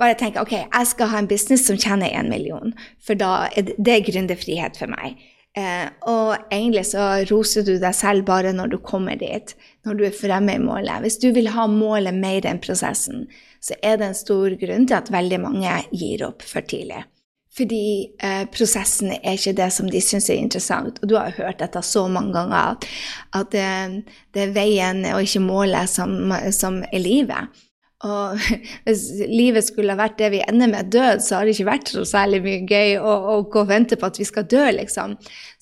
bare 0.00 0.16
tenker 0.18 0.44
ok, 0.44 0.56
jeg 0.62 0.90
skal 0.90 1.10
ha 1.12 1.20
en 1.22 1.30
business 1.30 1.66
som 1.66 1.78
tjener 1.80 2.12
én 2.14 2.30
million, 2.30 2.74
for 3.02 3.18
da 3.18 3.48
er 3.54 3.70
det, 3.70 3.78
det 3.78 3.96
er 3.96 4.04
gründerfrihet 4.10 4.78
for 4.80 4.92
meg. 4.92 5.18
Eh, 5.54 5.86
og 6.10 6.34
egentlig 6.50 6.82
så 6.88 7.22
roser 7.30 7.62
du 7.62 7.76
deg 7.78 7.94
selv 7.94 8.26
bare 8.26 8.50
når 8.56 8.72
du 8.72 8.78
kommer 8.82 9.18
dit, 9.20 9.54
når 9.86 9.98
du 9.98 10.04
er 10.08 10.16
fremme 10.16 10.56
i 10.56 10.62
målet. 10.62 11.04
Hvis 11.04 11.20
du 11.22 11.28
vil 11.34 11.52
ha 11.54 11.68
målet 11.70 12.16
mer 12.16 12.46
enn 12.50 12.62
prosessen, 12.62 13.28
så 13.62 13.78
er 13.82 14.00
det 14.00 14.10
en 14.10 14.18
stor 14.18 14.56
grunn 14.60 14.88
til 14.90 14.98
at 14.98 15.12
veldig 15.14 15.40
mange 15.44 15.76
gir 15.94 16.26
opp 16.26 16.42
for 16.42 16.66
tidlig. 16.66 17.04
Fordi 17.54 17.84
eh, 18.18 18.42
prosessen 18.50 19.12
er 19.14 19.36
ikke 19.36 19.54
det 19.54 19.68
som 19.76 19.86
de 19.90 20.00
syns 20.02 20.26
er 20.26 20.40
interessant. 20.42 20.98
Og 21.02 21.12
du 21.12 21.14
har 21.14 21.36
hørt 21.36 21.62
dette 21.62 21.84
så 21.86 22.08
mange 22.10 22.34
ganger, 22.34 22.74
at, 22.74 22.88
at 23.38 23.52
det, 23.54 24.08
det, 24.34 24.48
er 24.48 24.56
veien 24.56 25.04
og 25.12 25.22
ikke 25.22 25.44
målet 25.44 25.92
som, 25.92 26.34
som 26.50 26.82
er 26.90 26.98
livet. 26.98 27.62
Og 28.04 28.36
hvis 28.84 29.02
livet 29.30 29.64
skulle 29.66 29.96
vært 29.98 30.18
det 30.20 30.30
vi 30.34 30.46
ender 30.48 30.68
med 30.72 30.90
død, 30.94 31.16
så 31.24 31.30
har 31.38 31.44
det 31.46 31.52
ikke 31.56 31.70
vært 31.70 31.88
så 31.94 32.02
særlig 32.08 32.38
mye 32.44 32.62
gøy 32.68 32.90
å, 32.98 33.12
å 33.34 33.36
gå 33.48 33.58
og 33.62 33.70
vente 33.70 33.96
på 34.00 34.08
at 34.10 34.18
vi 34.20 34.26
skal 34.28 34.44
dø, 34.50 34.64
liksom. 34.80 35.08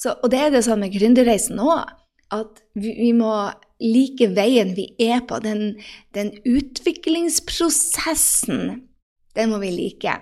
Så, 0.00 0.08
og 0.18 0.26
det 0.32 0.40
er 0.40 0.50
det 0.54 0.66
sånn 0.66 0.82
med 0.82 0.94
gründerreisen 0.96 1.56
òg, 1.62 1.80
at 2.32 2.52
vi, 2.72 2.90
vi, 2.96 3.12
må 3.12 3.32
like 3.82 4.26
veien 4.32 4.74
vi 4.78 4.86
er 5.02 5.20
på. 5.28 5.34
Den, 5.44 5.60
den 6.16 6.30
utviklingsprosessen, 6.48 8.60
den 9.36 9.46
må 9.52 9.56
vi 9.62 9.70
like. 9.76 10.12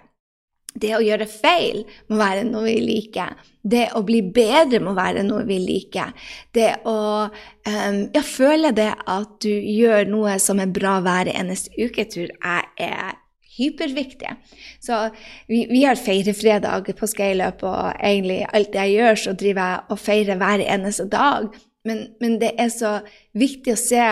Det 0.70 0.92
å 0.94 1.02
gjøre 1.02 1.26
feil 1.26 1.80
må 2.10 2.20
være 2.20 2.44
noe 2.46 2.68
vi 2.68 2.76
liker. 2.84 3.34
Det 3.60 3.88
å 3.98 4.04
bli 4.06 4.20
bedre 4.22 4.78
må 4.82 4.94
være 4.94 5.24
noe 5.26 5.42
vi 5.48 5.58
liker. 5.64 6.12
Det 6.54 6.68
å 6.86 7.00
um, 7.26 7.98
ja, 8.14 8.22
føle 8.22 8.70
det 8.76 8.92
at 8.94 9.32
du 9.42 9.50
gjør 9.50 10.06
noe 10.08 10.38
som 10.42 10.62
er 10.62 10.70
bra 10.70 11.00
hver 11.02 11.32
eneste 11.32 11.74
uke, 11.74 12.06
tror 12.06 12.30
jeg 12.30 12.70
er 12.86 13.18
hyperviktig. 13.60 14.36
Så 14.80 15.08
vi, 15.50 15.64
vi 15.70 15.82
har 15.84 15.98
feirefredag 15.98 16.92
på 16.96 17.08
Scaleup, 17.10 17.64
og 17.66 17.90
egentlig 17.98 18.44
alt 18.46 18.70
det 18.72 18.86
jeg 18.86 19.00
gjør, 19.00 19.20
så 19.24 19.34
driver 19.42 19.72
jeg 19.72 19.82
og 19.90 20.04
feirer 20.04 20.40
hver 20.40 20.64
eneste 20.64 21.08
dag. 21.10 21.50
Men, 21.88 22.06
men 22.22 22.38
det 22.40 22.54
er 22.60 22.70
så 22.72 23.00
viktig 23.36 23.74
å 23.74 23.80
se 23.80 24.06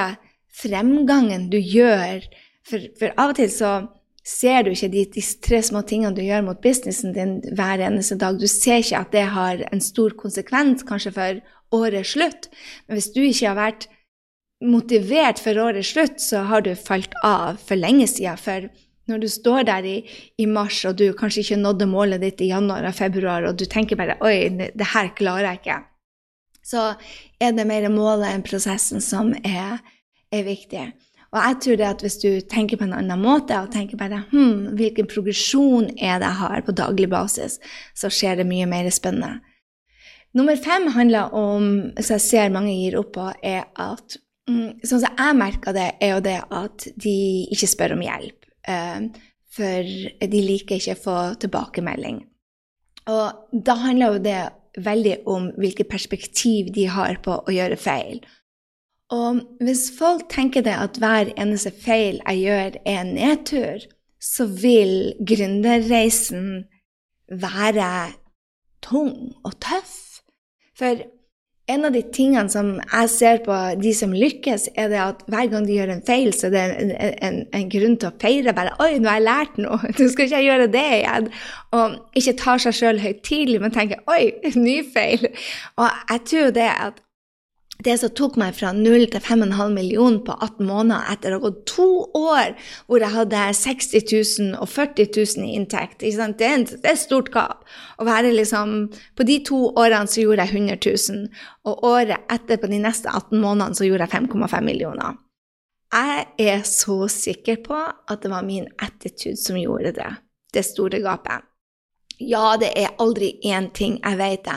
fremgangen 0.58 1.48
du 1.52 1.58
gjør, 1.60 2.26
for, 2.68 2.90
for 2.98 3.14
av 3.14 3.32
og 3.32 3.38
til 3.38 3.52
så 3.52 3.72
ser 4.28 4.64
du 4.66 4.73
ikke 4.75 4.90
de, 4.92 5.04
de, 5.14 5.23
tre 5.44 5.61
små 5.64 5.82
tingene 5.88 6.16
du 6.16 6.23
gjør 6.25 6.44
mot 6.50 6.58
businessen 6.64 7.14
din 7.16 7.38
hver 7.56 7.80
eneste 7.85 8.18
dag. 8.20 8.37
Du 8.37 8.49
ser 8.50 8.82
ikke 8.82 9.00
at 9.00 9.14
det 9.14 9.25
har 9.35 9.62
en 9.73 9.85
stor 9.85 10.16
konsekvens 10.20 10.85
kanskje 10.88 11.14
for 11.16 11.40
årets 11.78 12.12
slutt. 12.16 12.50
Men 12.87 12.99
hvis 12.99 13.12
du 13.14 13.23
ikke 13.25 13.49
har 13.49 13.58
vært 13.58 13.88
motivert 14.64 15.40
for 15.40 15.58
årets 15.62 15.94
slutt, 15.94 16.20
så 16.20 16.44
har 16.50 16.66
du 16.66 16.75
falt 16.76 17.14
av 17.25 17.61
for 17.62 17.80
lenge 17.80 18.08
siden. 18.11 18.40
For 18.40 18.68
når 19.08 19.25
du 19.25 19.28
står 19.32 19.68
der 19.70 19.88
i, 19.88 19.97
i 20.37 20.47
mars, 20.50 20.82
og 20.85 20.99
du 21.00 21.06
kanskje 21.16 21.47
ikke 21.47 21.62
nådde 21.62 21.88
målet 21.88 22.25
ditt 22.25 22.42
i 22.44 22.50
januar 22.52 22.85
og 22.90 22.97
februar, 22.99 23.49
og 23.49 23.56
du 23.56 23.64
tenker 23.64 23.97
bare 23.97 24.18
'oi, 24.20 24.49
det 24.50 24.92
her 24.92 25.14
klarer 25.16 25.49
jeg 25.49 25.61
ikke', 25.62 25.82
så 26.68 26.94
er 27.40 27.56
det 27.56 27.66
mer 27.66 27.88
målet 27.88 28.35
enn 28.35 28.44
prosessen 28.44 29.00
som 29.00 29.32
er, 29.40 29.78
er 30.32 30.44
viktig. 30.44 30.90
Og 31.28 31.38
jeg 31.42 31.56
tror 31.61 31.76
det 31.76 31.88
at 31.88 32.02
hvis 32.04 32.16
du 32.23 32.28
tenker 32.49 32.80
på 32.80 32.87
en 32.87 32.94
annen 32.97 33.20
måte, 33.20 33.56
og 33.61 33.73
tenker 33.75 34.00
bare 34.00 34.23
hmm, 34.30 34.78
hvilken 34.78 35.08
progresjon 35.11 35.90
er 35.97 36.23
det 36.23 36.30
jeg 36.30 36.40
har 36.40 36.64
på 36.64 36.76
daglig 36.76 37.11
basis, 37.12 37.58
så 37.97 38.08
skjer 38.12 38.40
det 38.40 38.49
mye 38.49 38.68
mer 38.70 38.88
spennende. 38.94 39.42
Nummer 40.37 40.56
fem 40.61 40.88
handler 40.92 41.35
om, 41.37 41.68
som 41.99 42.16
jeg 42.16 42.25
ser 42.25 42.52
mange 42.54 42.73
gir 42.76 42.99
opp 43.00 43.14
på, 43.16 43.28
er 43.44 43.66
at 43.80 44.18
mm, 44.49 44.85
Sånn 44.85 45.02
som 45.02 45.20
jeg 45.20 45.37
merker 45.37 45.76
det, 45.76 45.88
er 46.04 46.14
jo 46.14 46.25
det 46.25 46.38
at 46.54 46.88
de 47.00 47.16
ikke 47.52 47.68
spør 47.68 47.97
om 47.97 48.04
hjelp. 48.04 48.49
Uh, 48.68 49.08
for 49.58 49.88
de 50.32 50.42
liker 50.44 50.78
ikke 50.78 50.97
å 50.97 51.02
få 51.02 51.18
tilbakemelding. 51.44 52.20
Og 53.08 53.61
da 53.64 53.76
handler 53.80 54.14
jo 54.14 54.25
det 54.25 54.40
veldig 54.85 55.14
om 55.28 55.49
hvilket 55.58 55.88
perspektiv 55.90 56.68
de 56.76 56.87
har 56.92 57.18
på 57.25 57.40
å 57.40 57.54
gjøre 57.54 57.80
feil. 57.80 58.20
Og 59.14 59.40
hvis 59.64 59.86
folk 59.98 60.26
tenker 60.28 60.64
det 60.66 60.74
at 60.76 60.98
hver 61.00 61.30
eneste 61.40 61.72
feil 61.72 62.20
jeg 62.26 62.42
gjør, 62.44 62.80
er 62.84 63.00
en 63.00 63.14
nedtur, 63.16 63.86
så 64.20 64.44
vil 64.46 65.14
gründerreisen 65.24 66.66
være 67.28 67.92
tung 68.84 69.32
og 69.44 69.54
tøff. 69.64 70.20
For 70.78 71.00
en 71.68 71.84
av 71.84 71.92
de 71.92 72.00
tingene 72.14 72.48
som 72.52 72.70
jeg 72.80 73.10
ser 73.12 73.40
på 73.44 73.56
de 73.80 73.90
som 73.96 74.12
lykkes, 74.16 74.68
er 74.80 74.88
det 74.92 75.00
at 75.02 75.24
hver 75.28 75.50
gang 75.52 75.66
de 75.68 75.76
gjør 75.76 75.92
en 75.92 76.04
feil, 76.06 76.30
så 76.36 76.48
det 76.52 76.60
er 76.60 76.76
en, 76.80 76.92
en, 77.28 77.40
en 77.54 77.66
grunn 77.72 77.96
til 78.00 78.08
å 78.08 78.16
feire. 78.20 78.54
bare, 78.56 78.76
'Oi, 78.78 78.98
nå 78.98 79.08
har 79.10 79.18
jeg 79.18 79.26
lært 79.26 79.58
noe. 79.60 79.80
Nå 79.98 80.08
skal 80.12 80.28
ikke 80.28 80.40
jeg 80.40 80.48
gjøre 80.48 80.70
det 80.72 80.86
igjen.' 81.00 81.32
Og 81.76 81.98
ikke 82.20 82.38
tar 82.44 82.64
seg 82.64 82.78
sjøl 82.78 83.02
høytidelig, 83.04 83.60
men 83.60 83.74
tenker 83.74 84.00
'oi, 84.08 84.32
ny 84.56 84.80
feil'. 84.94 85.28
Og 85.76 86.00
jeg 86.12 86.24
tror 86.32 86.56
det 86.56 86.70
at 86.72 87.04
det 87.87 87.94
som 88.00 88.11
tok 88.11 88.35
meg 88.40 88.56
fra 88.58 88.73
0 88.75 89.04
til 89.12 89.23
5,5 89.23 89.70
millioner 89.70 90.18
på 90.26 90.35
18 90.35 90.66
måneder 90.66 91.12
etter 91.12 91.30
å 91.30 91.38
ha 91.38 91.44
gått 91.44 91.61
to 91.70 91.87
år 92.18 92.56
hvor 92.88 93.04
jeg 93.04 93.14
hadde 93.14 93.42
60 93.54 94.02
000 94.11 94.56
og 94.58 94.66
40 94.73 95.12
000 95.14 95.47
i 95.47 95.54
inntekt 95.54 96.02
det 96.02 96.49
er, 96.49 96.64
et 96.66 96.99
stort 96.99 97.30
gap. 97.35 97.62
Liksom, 98.00 98.75
på 99.14 99.26
de 99.28 99.38
to 99.47 99.61
årene 99.78 100.11
så 100.11 100.25
gjorde 100.25 100.49
jeg 100.49 100.56
100 100.58 100.78
000, 101.14 101.28
og 101.70 101.85
året 101.87 102.26
etter, 102.32 102.58
på 102.58 102.70
de 102.70 102.80
neste 102.82 103.11
18 103.11 103.38
månedene, 103.38 103.78
så 103.78 103.87
gjorde 103.87 104.08
jeg 104.08 104.26
5,5 104.26 104.66
millioner. 104.66 105.18
Jeg 105.94 106.26
er 106.50 106.64
så 106.68 107.06
sikker 107.08 107.62
på 107.64 107.78
at 107.78 108.25
det 108.25 108.32
var 108.32 108.47
min 108.47 108.66
attitude 108.82 109.38
som 109.40 109.56
gjorde 109.56 109.94
det, 109.97 110.11
det 110.54 110.66
store 110.66 111.00
gapet. 111.04 111.48
Ja, 112.18 112.56
det 112.58 112.72
er 112.75 112.96
aldri 112.98 113.37
én 113.46 113.68
ting, 113.75 113.98
jeg 114.02 114.18
vet 114.18 114.44
det. 114.46 114.56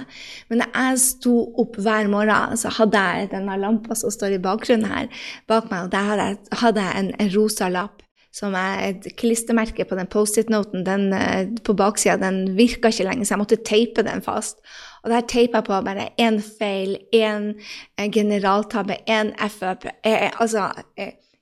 Men 0.50 0.64
da 0.64 0.70
jeg 0.74 1.02
sto 1.04 1.36
opp 1.62 1.78
hver 1.78 2.10
morgen, 2.10 2.58
så 2.58 2.72
hadde 2.74 2.98
jeg 2.98 3.32
denne 3.36 3.58
lampa 3.62 3.98
som 3.98 4.14
står 4.14 4.38
i 4.38 4.42
bakgrunnen 4.42 4.90
her, 4.90 5.26
bak 5.50 5.70
meg, 5.70 5.86
og 5.86 5.92
der 5.94 6.40
hadde 6.64 6.88
jeg 6.88 7.04
en, 7.04 7.12
en 7.22 7.36
rosa 7.36 7.70
lapp 7.70 8.02
som 8.32 8.56
er 8.56 8.86
et 8.88 9.08
klistremerke 9.20 9.84
på 9.86 9.98
den 10.00 10.08
Post-It-noten. 10.08 10.86
Den 10.88 11.12
eh, 11.14 11.50
på 11.68 11.76
baksida 11.78 12.16
den 12.22 12.56
virka 12.56 12.90
ikke 12.90 13.06
lenger, 13.10 13.28
så 13.28 13.36
jeg 13.36 13.42
måtte 13.44 13.60
teipe 13.68 14.06
den 14.08 14.24
fast. 14.24 14.62
Og 15.04 15.12
der 15.12 15.26
teipa 15.28 15.60
jeg 15.60 15.68
på 15.68 15.82
bare 15.86 16.08
én 16.22 16.40
feil, 16.40 16.96
én 17.12 17.52
eh, 17.98 18.08
generaltabbe, 18.08 19.02
én 19.04 19.34
F-up. 19.50 19.86
Eh, 20.08 20.32
altså 20.40 20.70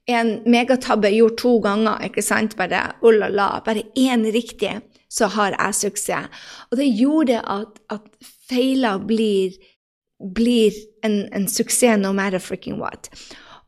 en 0.10 0.40
megatabbe 0.50 1.12
gjort 1.14 1.38
to 1.38 1.60
ganger, 1.62 2.02
ikke 2.10 2.26
sant? 2.26 2.58
Bare 2.58 2.88
oh 3.06 3.14
la 3.14 3.30
la. 3.30 3.52
Bare 3.66 3.86
én 3.94 4.26
riktig 4.34 4.80
så 5.10 5.30
har 5.34 5.56
jeg 5.58 5.76
suksess. 5.76 6.30
Og 6.70 6.78
det 6.78 6.88
gjorde 6.94 7.42
at, 7.42 7.82
at 7.90 8.06
feiler 8.50 9.02
blir, 9.10 9.58
blir 10.36 10.76
en, 11.06 11.24
en, 11.34 11.48
suksess 11.50 12.00
no 12.00 12.14
matter 12.14 12.40
freaking 12.40 12.80
what. 12.82 13.10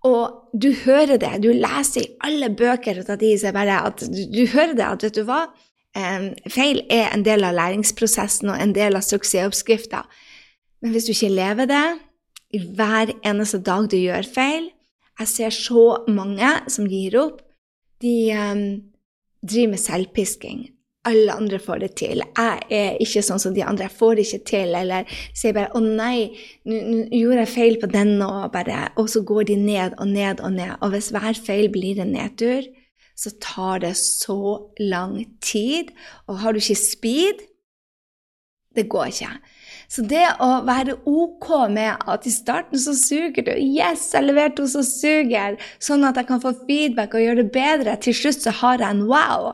Og 0.05 0.57
du 0.57 0.71
hører 0.85 1.17
det, 1.21 1.33
du 1.43 1.51
leser 1.53 2.05
i 2.05 2.11
alle 2.25 2.49
bøker 2.49 3.01
at 3.03 4.01
du, 4.01 4.21
du, 4.33 4.45
hører 4.49 4.73
det 4.73 4.85
at 4.85 5.03
vet 5.05 5.17
du 5.17 5.25
hva, 5.27 5.43
um, 5.97 6.31
feil 6.49 6.81
er 6.89 7.11
en 7.11 7.25
del 7.25 7.45
av 7.45 7.57
læringsprosessen 7.57 8.49
og 8.49 8.61
en 8.61 8.73
del 8.73 8.97
av 8.97 9.05
suksessoppskrifta. 9.05 10.05
Men 10.81 10.95
hvis 10.95 11.05
du 11.05 11.13
ikke 11.13 11.35
lever 11.35 11.69
det 11.69 11.85
hver 12.75 13.13
eneste 13.23 13.61
dag 13.63 13.85
du 13.87 13.95
gjør 13.95 14.25
feil 14.27 14.65
Jeg 15.21 15.27
ser 15.29 15.53
så 15.53 16.01
mange 16.09 16.49
som 16.67 16.87
gir 16.89 17.13
opp. 17.21 17.43
De 18.01 18.33
um, 18.33 18.63
driver 19.45 19.69
med 19.75 19.79
selvpisking 19.79 20.63
alle 21.07 21.33
andre 21.33 21.57
får 21.59 21.79
det 21.81 21.91
til. 21.97 22.21
Jeg 22.21 22.65
er 22.69 22.97
ikke 23.01 23.23
sånn 23.25 23.41
som 23.41 23.55
de 23.55 23.63
andre. 23.65 23.87
Jeg 23.87 23.97
får 23.97 24.17
det 24.17 24.25
ikke 24.27 24.45
til. 24.51 24.75
Eller 24.77 25.07
sier 25.33 25.55
bare 25.57 25.71
'Å 25.73 25.81
nei, 25.81 26.37
nå 26.65 27.07
gjorde 27.09 27.41
jeg 27.41 27.55
feil 27.55 27.77
på 27.81 27.87
den', 27.91 28.21
og 28.21 28.51
bare 28.51 28.91
Og 28.97 29.09
så 29.09 29.23
går 29.25 29.43
de 29.47 29.55
ned 29.55 29.93
og 29.97 30.07
ned 30.07 30.39
og 30.41 30.53
ned. 30.53 30.77
Og 30.81 30.91
hvis 30.91 31.09
hver 31.09 31.33
feil 31.33 31.69
blir 31.69 31.99
en 31.99 32.13
nedtur, 32.13 32.63
så 33.17 33.31
tar 33.41 33.79
det 33.79 33.95
så 33.97 34.69
lang 34.79 35.25
tid. 35.41 35.91
Og 36.27 36.37
har 36.39 36.51
du 36.51 36.59
ikke 36.59 36.75
speed 36.75 37.47
Det 38.73 38.87
går 38.87 39.05
ikke. 39.05 39.39
Så 39.89 40.01
det 40.07 40.23
å 40.39 40.61
være 40.63 40.93
OK 41.05 41.67
med 41.69 41.99
at 42.07 42.25
i 42.25 42.31
starten 42.31 42.79
så 42.79 42.93
suger 42.95 43.43
du 43.43 43.51
Yes, 43.51 44.13
jeg 44.13 44.23
leverte 44.23 44.61
henne 44.61 44.71
som 44.71 44.85
suger! 44.87 45.57
Sånn 45.83 46.05
at 46.07 46.15
jeg 46.15 46.29
kan 46.29 46.39
få 46.39 46.53
feedback 46.65 47.13
og 47.13 47.19
gjøre 47.19 47.43
det 47.43 47.51
bedre. 47.51 47.97
Til 47.99 48.15
slutt 48.15 48.39
så 48.45 48.53
har 48.61 48.79
jeg 48.79 48.87
en 48.87 49.03
wow. 49.09 49.51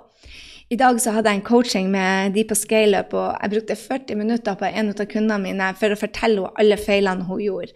I 0.68 0.76
dag 0.76 0.98
så 1.00 1.14
hadde 1.16 1.32
jeg 1.32 1.40
en 1.40 1.48
coaching 1.48 1.86
med 1.94 2.34
de 2.36 2.44
på 2.44 2.56
ScaleUp, 2.58 3.14
og 3.16 3.38
jeg 3.40 3.52
brukte 3.54 3.76
40 3.80 4.18
minutter 4.20 4.58
på 4.60 4.68
en 4.68 4.92
av 4.92 5.06
kundene 5.08 5.40
mine 5.40 5.70
for 5.80 5.96
å 5.96 6.00
fortelle 6.00 6.44
henne 6.44 6.60
alle 6.60 6.78
feilene 6.82 7.24
hun 7.30 7.40
gjorde. 7.40 7.72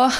Og, 0.00 0.16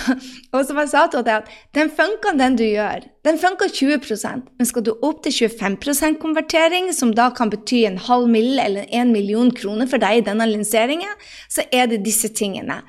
og 0.52 0.66
som 0.68 0.80
jeg 0.82 0.90
sa 0.92 1.06
til 1.08 1.22
henne, 1.22 1.38
at 1.40 1.78
den 1.78 1.88
funka, 1.96 2.34
den 2.36 2.58
du 2.60 2.66
gjør. 2.66 3.06
Den 3.24 3.40
funka 3.40 3.70
20% 3.72 4.52
men 4.58 4.68
skal 4.68 4.84
du 4.84 4.92
opp 4.98 5.22
til 5.24 5.48
25% 5.48 6.20
konvertering, 6.20 6.90
som 6.92 7.14
da 7.16 7.30
kan 7.32 7.52
bety 7.54 7.86
en 7.88 7.96
halv 8.10 8.28
mill. 8.28 8.58
eller 8.60 8.84
en 8.92 9.12
million 9.16 9.48
kroner 9.48 9.88
for 9.88 10.02
deg 10.02 10.20
i 10.20 10.26
denne 10.28 10.44
lanseringen, 10.50 11.16
så 11.48 11.64
er 11.72 11.88
det 11.88 12.02
disse 12.04 12.28
tingene. 12.28 12.82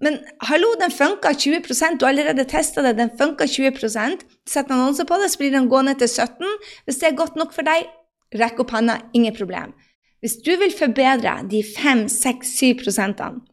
Men 0.00 0.20
hallo, 0.48 0.72
den 0.80 0.94
funka 0.94 1.34
20 1.34 1.98
du 1.98 2.06
har 2.06 2.12
allerede 2.14 2.48
testa 2.48 2.80
det, 2.86 2.96
den 2.96 3.10
funka 3.18 3.44
20% 3.44 4.24
Sett 4.48 4.70
annonser 4.70 5.04
på 5.04 5.18
det, 5.20 5.28
så 5.28 5.42
blir 5.42 5.50
den 5.52 5.68
gående 5.68 5.92
til 5.98 6.08
17 6.08 6.46
Hvis 6.86 7.02
det 7.02 7.08
er 7.08 7.18
godt 7.18 7.36
nok 7.36 7.52
for 7.52 7.66
deg, 7.66 7.84
Rekk 8.36 8.60
opp 8.64 8.74
hånda, 8.76 8.98
ingen 9.16 9.36
problem. 9.36 9.72
Hvis 10.20 10.40
du 10.44 10.50
vil 10.58 10.74
forbedre 10.74 11.38
de 11.48 11.62
5-6-7 11.62 12.74
prosentene, 12.82 13.44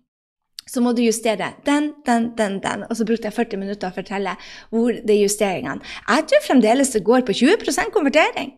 så 0.66 0.82
må 0.82 0.96
du 0.98 1.04
justere 1.06 1.52
den, 1.66 1.92
den, 2.08 2.32
den, 2.38 2.58
den. 2.64 2.84
Og 2.90 2.98
så 2.98 3.06
brukte 3.06 3.30
jeg 3.30 3.38
40 3.38 3.62
minutter 3.62 3.92
å 3.92 3.96
fortelle 3.96 4.34
hvor 4.74 4.98
det 4.98 5.14
er 5.14 5.22
justeringene. 5.22 5.86
Jeg 6.10 6.26
tror 6.32 6.46
fremdeles 6.48 6.94
det 6.96 7.06
går 7.06 7.22
på 7.28 7.36
20% 7.38 7.94
konvertering. 7.94 8.56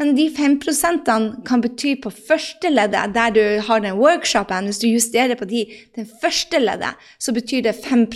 Men 0.00 0.14
de 0.16 0.30
5% 0.32 1.10
kan 1.44 1.60
bety 1.60 1.90
på 2.00 2.08
første 2.10 2.70
leddet, 2.72 3.12
der 3.12 3.34
du 3.36 3.42
har 3.66 3.82
den 3.84 3.98
workshopen, 4.00 4.64
hvis 4.70 4.80
du 4.80 4.86
justerer 4.88 5.36
på 5.36 5.44
de, 5.44 5.66
den 5.96 6.08
første 6.22 6.58
leddet, 6.58 6.96
så 7.20 7.34
betyr 7.36 7.66
det 7.66 7.74
5 7.84 8.06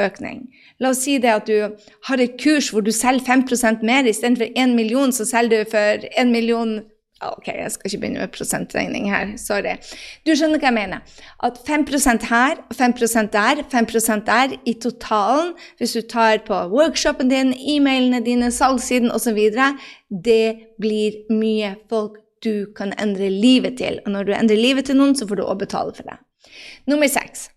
økning. 0.00 0.48
La 0.80 0.88
oss 0.94 1.04
si 1.04 1.18
det 1.18 1.34
at 1.34 1.46
du 1.46 1.76
har 2.08 2.20
et 2.20 2.38
kurs 2.40 2.70
hvor 2.72 2.80
du 2.80 2.90
selger 2.90 3.28
5% 3.28 3.84
mer 3.84 4.08
istedenfor 4.08 4.56
1 4.56 4.74
million, 4.74 5.12
så 5.12 5.28
selger 5.28 5.64
du 5.64 5.70
for 5.70 6.08
1 6.16 6.32
million 6.32 6.80
Ok, 7.22 7.46
jeg 7.46 7.70
skal 7.70 7.88
ikke 7.88 8.00
begynne 8.02 8.24
med 8.24 8.32
prosentregning 8.34 9.06
her. 9.08 9.36
Sorry. 9.38 9.76
Du 10.26 10.32
skjønner 10.34 10.58
hva 10.58 10.68
jeg 10.68 10.76
mener. 10.76 11.20
At 11.46 11.60
5 11.66 11.86
her, 12.26 12.58
5% 12.74 13.30
der, 13.32 13.62
5% 13.70 14.26
der 14.26 14.56
i 14.66 14.74
totalen, 14.74 15.54
hvis 15.78 15.94
du 15.94 16.02
tar 16.02 16.42
på 16.46 16.58
workshopen 16.74 17.30
din, 17.30 17.54
e-mailene 17.54 18.20
dine, 18.24 18.50
salgssiden 18.50 19.14
osv., 19.14 19.38
det 20.10 20.74
blir 20.80 21.22
mye 21.30 21.76
folk 21.88 22.18
du 22.44 22.66
kan 22.76 22.92
endre 23.00 23.30
livet 23.30 23.78
til. 23.78 24.00
Og 24.04 24.12
når 24.12 24.24
du 24.24 24.34
endrer 24.34 24.60
livet 24.60 24.90
til 24.90 24.98
noen, 24.98 25.14
så 25.16 25.26
får 25.28 25.40
du 25.40 25.46
òg 25.46 25.62
betale 25.62 25.94
for 25.96 26.10
det. 26.10 26.18
Nummer 26.90 27.08
seks. 27.08 27.48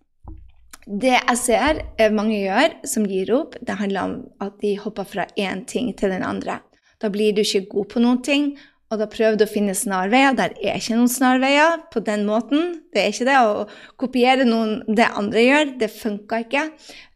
Det 0.88 1.18
jeg 1.18 1.38
ser 1.42 1.82
mange 2.16 2.38
gjør 2.40 2.78
som 2.88 3.10
gir 3.10 3.34
opp, 3.36 3.58
det 3.60 3.76
handler 3.82 4.06
om 4.06 4.16
at 4.40 4.56
de 4.62 4.78
hopper 4.80 5.04
fra 5.04 5.26
én 5.36 5.66
ting 5.68 5.92
til 5.98 6.14
den 6.14 6.24
andre. 6.24 6.62
Da 7.02 7.12
blir 7.12 7.36
du 7.36 7.44
ikke 7.44 7.68
god 7.74 7.90
på 7.92 8.00
noen 8.06 8.22
ting, 8.24 8.54
og 8.88 9.02
da 9.02 9.08
prøvde 9.12 9.44
å 9.44 9.52
finne 9.52 9.74
snarveier. 9.76 10.36
Der 10.38 10.54
er 10.64 10.78
ikke 10.80 10.96
noen 10.96 11.12
snarveier 11.12 11.82
på 11.92 12.00
den 12.08 12.24
måten. 12.28 12.78
Det 12.96 13.02
er 13.02 13.12
ikke 13.12 13.28
det. 13.28 13.36
Å 13.36 13.98
kopiere 14.00 14.46
noen 14.48 14.80
det 14.88 15.10
andre 15.12 15.44
gjør, 15.44 15.74
det 15.82 15.90
funka 15.92 16.40
ikke. 16.46 16.64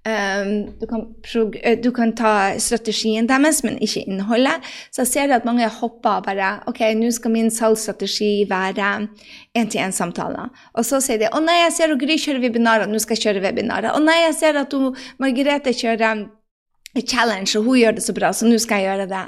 Um, 0.02 0.66
du, 0.82 0.88
kan 0.90 1.04
eh, 1.62 1.76
du, 1.78 1.92
kan 1.94 2.12
ta 2.18 2.58
strategien 2.60 3.28
deres, 3.30 3.62
men 3.64 3.78
ikke 3.80 4.04
innholdet. 4.10 4.68
Så 4.90 5.06
jeg 5.06 5.12
ser 5.12 5.36
at 5.36 5.48
mange 5.48 5.68
hopper 5.78 6.26
bare 6.26 6.50
OK, 6.68 6.82
nå 6.98 7.12
skal 7.16 7.36
min 7.36 7.54
salgsstrategi 7.54 8.50
være 8.50 8.90
én-til-én-samtaler. 9.56 10.52
Og 10.76 10.88
så 10.90 11.00
sier 11.06 11.22
de 11.22 11.30
å 11.32 11.44
nei, 11.46 11.60
jeg 11.62 11.78
ser 11.78 11.96
at 11.96 12.02
Gry 12.02 12.18
kjører 12.20 12.44
webinarer, 12.50 12.92
nå 12.92 13.00
skal 13.00 13.16
jeg 13.16 13.30
kjøre 13.30 13.46
webinarer. 13.46 13.94
Å 13.94 14.04
nei, 14.04 14.18
jeg 14.26 14.36
ser 14.42 14.60
at 14.60 14.76
Margrethe 15.22 15.78
kjører 15.78 16.28
challenge, 17.00 17.56
og 17.56 17.70
hun 17.70 17.80
gjør 17.80 17.96
det 17.96 18.04
så 18.04 18.18
bra, 18.18 18.34
så 18.36 18.50
nå 18.50 18.60
skal 18.60 18.82
jeg 18.82 18.90
gjøre 18.90 19.08
det. 19.14 19.26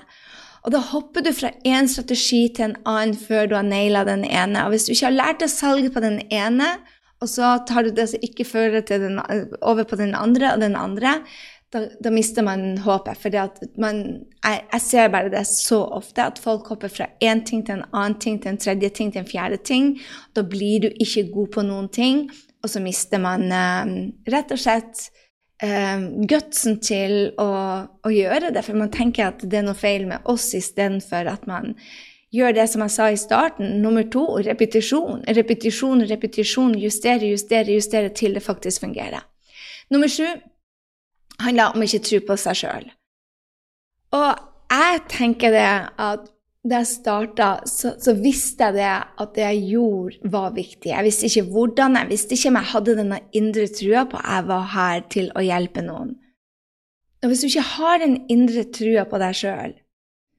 Og 0.63 0.71
da 0.71 0.79
hopper 0.79 1.25
du 1.25 1.31
fra 1.35 1.51
én 1.67 1.89
strategi 1.91 2.45
til 2.55 2.69
en 2.69 2.77
annen 2.87 3.17
før 3.19 3.49
du 3.49 3.55
har 3.57 3.67
naila 3.67 4.05
den 4.07 4.23
ene. 4.23 4.63
Og 4.63 4.73
hvis 4.73 4.87
du 4.87 4.93
ikke 4.93 5.09
har 5.09 5.17
lært 5.17 5.41
deg 5.43 5.51
salget 5.51 5.95
på 5.95 6.03
den 6.03 6.21
ene, 6.31 6.69
og 7.23 7.31
så 7.31 7.57
tar 7.67 7.83
du 7.83 7.91
det 7.95 8.09
som 8.11 8.23
ikke 8.23 8.47
fører 8.47 8.83
den, 8.87 9.19
over 9.61 9.83
på 9.87 9.99
den 9.99 10.15
andre 10.15 10.53
og 10.53 10.63
den 10.63 10.75
andre, 10.79 11.17
da, 11.73 11.87
da 12.03 12.11
mister 12.13 12.45
man 12.45 12.77
håpet. 12.83 13.19
For 13.19 13.33
jeg, 13.33 13.51
jeg, 14.45 14.81
ser 14.83 15.11
bare 15.11 15.31
det 15.33 15.43
så 15.49 15.81
ofte, 15.97 16.27
at 16.29 16.39
folk 16.41 16.67
hopper 16.71 16.91
fra 16.91 17.09
én 17.23 17.43
ting 17.47 17.65
til 17.65 17.79
en 17.79 17.87
annen 17.91 18.19
ting, 18.19 18.39
til 18.41 18.53
en 18.53 18.61
tredje 18.61 18.91
ting, 18.95 19.11
til 19.11 19.23
en 19.23 19.29
fjerde 19.29 19.59
ting. 19.65 19.93
Da 20.35 20.45
blir 20.47 20.85
du 20.85 20.89
ikke 20.91 21.29
god 21.33 21.51
på 21.57 21.65
noen 21.67 21.89
ting, 21.93 22.27
og 22.63 22.71
så 22.71 22.83
mister 22.83 23.19
man 23.19 23.49
um, 23.51 23.95
rett 24.31 24.53
og 24.53 24.61
slett 24.61 25.09
gutsen 25.61 26.79
til 26.83 27.33
å, 27.39 27.51
å, 28.03 28.09
gjøre 28.11 28.51
det. 28.55 28.63
For 28.65 28.77
man 28.77 28.91
tenker 28.91 29.29
at 29.29 29.43
det 29.45 29.61
er 29.61 29.67
noe 29.67 29.77
feil 29.77 30.07
med 30.09 30.25
oss 30.29 30.49
istedenfor 30.57 31.29
at 31.31 31.45
man 31.47 31.75
gjør 32.33 32.55
det 32.57 32.65
som 32.71 32.83
jeg 32.83 32.95
sa 32.95 33.09
i 33.11 33.19
starten. 33.19 33.77
Nummer 33.83 34.03
to 34.11 34.25
repetisjon. 34.43 35.23
Repetisjon, 35.27 36.03
repetisjon. 36.09 36.73
Justere, 36.81 37.29
justere, 37.31 37.77
justere 37.77 38.09
til 38.15 38.35
det 38.35 38.43
faktisk 38.43 38.83
fungerer. 38.87 39.23
Nummer 39.93 40.09
sju 40.09 40.27
handler 41.43 41.73
om 41.75 41.85
ikke 41.85 42.03
tro 42.07 42.21
på 42.27 42.37
seg 42.39 42.59
sjøl. 42.63 42.89
Og 44.13 44.31
jeg 44.73 45.01
tenker 45.09 45.53
det 45.53 45.69
at 46.01 46.29
da 46.63 46.79
jeg 46.79 46.87
starta, 46.93 47.47
så, 47.67 47.93
så, 47.99 48.13
visste 48.15 48.69
jeg 48.69 48.77
det 48.77 48.91
at 49.19 49.31
det 49.35 49.43
jeg 49.43 49.63
gjorde, 49.73 50.29
var 50.31 50.53
viktig. 50.55 50.93
Jeg 50.93 51.03
visste 51.03 51.27
ikke 51.27 51.49
hvordan, 51.51 51.97
jeg 51.99 52.11
visste 52.13 52.37
ikke 52.37 52.53
om 52.53 52.59
jeg 52.59 52.71
hadde 52.71 52.95
denne 53.01 53.19
indre 53.35 53.65
trua 53.67 54.05
på 54.07 54.21
at 54.21 54.29
jeg 54.29 54.47
var 54.51 54.69
her 54.71 55.03
til 55.11 55.27
å 55.35 55.43
hjelpe 55.43 55.83
noen. 55.83 56.13
Og 57.23 57.31
hvis 57.31 57.43
du 57.43 57.49
ikke 57.49 57.67
har 57.67 57.99
den 58.03 58.15
indre 58.31 58.63
trua 58.75 59.03
på 59.07 59.19
deg 59.19 59.35
sjøl, 59.39 59.75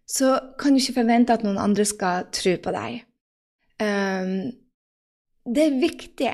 så 0.09 0.33
kan 0.61 0.73
du 0.73 0.81
ikke 0.81 0.99
forvente 1.01 1.37
at 1.37 1.45
noen 1.45 1.61
andre 1.61 1.85
skal 1.89 2.27
tro 2.33 2.57
på 2.61 2.73
deg. 2.73 3.05
Um, 3.85 4.53
det 5.45 5.65
er 5.65 5.79
viktig. 5.81 6.33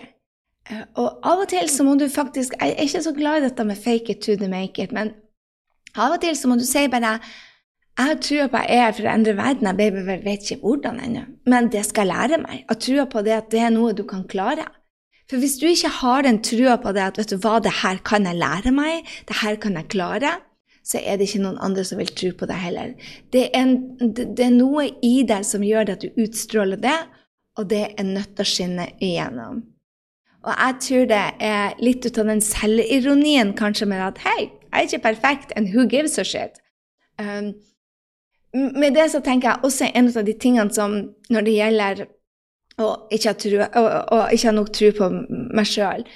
Eh, 0.70 0.87
og 1.02 1.23
av 1.26 1.42
og 1.42 1.50
til 1.50 1.70
så 1.73 1.87
må 1.87 1.97
du 1.99 2.04
faktisk 2.12 2.52
Jeg 2.61 2.75
er 2.76 2.85
ikke 2.85 3.02
så 3.02 3.12
glad 3.16 3.40
i 3.40 3.44
dette 3.49 3.64
med 3.66 3.78
fake 3.80 4.12
it 4.12 4.20
to 4.23 4.37
the 4.38 4.49
make 4.50 4.82
it, 4.82 4.92
men 4.92 5.14
av 5.97 6.14
og 6.14 6.20
til 6.23 6.37
så 6.38 6.50
må 6.50 6.59
du 6.61 6.66
si 6.66 6.85
bare 6.92 7.16
jeg 8.00 8.09
har 8.09 8.21
trua 8.25 8.45
på 8.49 8.57
at 8.57 8.71
jeg 8.73 8.80
er 8.80 8.92
for 8.97 9.07
å 9.07 9.12
endre 9.12 9.33
verden. 9.37 9.80
Jeg 9.80 10.21
vet 10.25 10.45
ikke 10.47 10.62
hvordan 10.64 11.00
ennå, 11.04 11.25
men 11.52 11.69
det 11.73 11.83
skal 11.85 12.09
jeg 12.09 12.14
lære 12.14 12.38
meg. 12.40 12.62
Jeg 12.62 12.69
har 12.71 12.78
trua 12.87 13.09
på 13.12 13.23
det 13.26 13.35
at 13.37 13.50
det 13.52 13.61
er 13.61 13.75
noe 13.75 13.97
du 13.97 14.07
kan 14.09 14.23
klare. 14.30 14.64
For 15.28 15.38
hvis 15.38 15.59
du 15.61 15.66
ikke 15.69 15.92
har 16.00 16.25
den 16.26 16.40
trua 16.42 16.78
på 16.80 16.95
det 16.97 17.02
at 17.04 17.19
vet 17.21 17.35
du 17.35 17.37
hva, 17.45 17.59
det 17.62 17.76
her 17.85 18.00
kan 18.07 18.25
jeg 18.26 18.40
lære 18.40 18.73
meg, 18.75 19.11
det 19.28 19.37
her 19.42 19.59
kan 19.62 19.76
jeg 19.78 19.90
klare, 19.92 20.33
så 20.83 20.99
er 20.99 21.21
det 21.21 21.28
ikke 21.28 21.42
noen 21.45 21.61
andre 21.62 21.85
som 21.87 22.00
vil 22.00 22.11
tro 22.16 22.33
på 22.40 22.49
deg 22.50 22.62
heller. 22.64 22.95
Det 23.30 23.45
er, 23.50 23.61
en, 23.61 23.76
det 24.16 24.47
er 24.47 24.54
noe 24.54 24.88
i 25.07 25.21
deg 25.28 25.45
som 25.47 25.62
gjør 25.62 25.87
det 25.87 25.99
at 25.99 26.07
du 26.07 26.25
utstråler 26.25 26.80
det, 26.80 26.97
og 27.61 27.69
det 27.71 27.85
er 27.92 28.09
nødt 28.09 28.33
til 28.33 28.47
å 28.47 28.49
skinne 28.49 28.88
igjennom. 28.97 29.61
Og 30.40 30.52
jeg 30.57 30.76
tror 30.87 31.09
det 31.11 31.25
er 31.52 31.80
litt 31.85 32.07
ut 32.07 32.19
av 32.19 32.30
den 32.33 32.40
selvironien 32.40 33.52
kanskje 33.59 33.90
med 33.90 34.02
at 34.07 34.23
hei, 34.25 34.49
jeg 34.71 34.71
er 34.73 34.88
ikke 34.88 35.04
perfekt, 35.11 35.52
and 35.54 35.75
who 35.75 35.85
gives 35.85 36.16
a 36.19 36.25
shit? 36.25 36.62
Um, 37.21 37.52
med 38.52 38.95
det 38.97 39.07
så 39.12 39.21
tenker 39.25 39.52
jeg 39.52 39.66
også 39.69 39.90
en 39.95 40.11
av 40.11 40.26
de 40.26 40.35
tingene 40.35 40.75
som 40.75 40.97
når 41.30 41.47
det 41.47 41.57
gjelder 41.57 42.04
å 42.80 42.90
ikke 43.12 43.33
ha, 43.33 43.38
tro, 43.38 43.64
å, 43.64 43.83
å 44.16 44.21
ikke 44.35 44.49
ha 44.49 44.54
nok 44.57 44.71
tro 44.75 44.92
på 44.97 45.09
meg 45.12 45.69
sjøl 45.69 46.07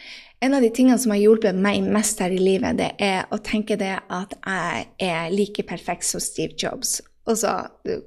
En 0.44 0.56
av 0.56 0.64
de 0.64 0.70
tingene 0.74 0.98
som 1.00 1.12
har 1.14 1.20
hjulpet 1.22 1.56
meg 1.56 1.86
mest 1.88 2.18
her 2.20 2.32
i 2.34 2.40
livet, 2.40 2.76
det 2.76 2.90
er 3.00 3.30
å 3.32 3.38
tenke 3.40 3.78
det 3.80 3.94
at 4.12 4.34
jeg 4.44 4.88
er 5.06 5.30
like 5.32 5.64
perfekt 5.64 6.04
som 6.04 6.20
Steve 6.20 6.52
Jobs. 6.60 6.98
Og 7.24 7.38
så 7.40 7.54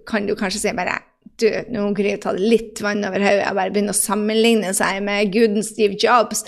kan 0.05 0.27
du 0.27 0.35
kanskje 0.37 0.61
si 0.61 0.73
bare 0.77 0.99
du, 1.41 1.47
nå 1.73 1.87
kunne 1.97 2.11
jeg 2.11 2.21
ta 2.21 2.35
litt 2.37 2.81
vann 2.83 3.01
over 3.07 3.25
hodet 3.25 3.47
og 3.47 3.57
bare 3.57 3.73
begynne 3.73 3.95
å 3.95 3.97
sammenligne 3.97 4.69
seg 4.77 5.01
med 5.07 5.31
guden 5.33 5.65
Steve 5.65 5.97
Jobs. 5.97 6.45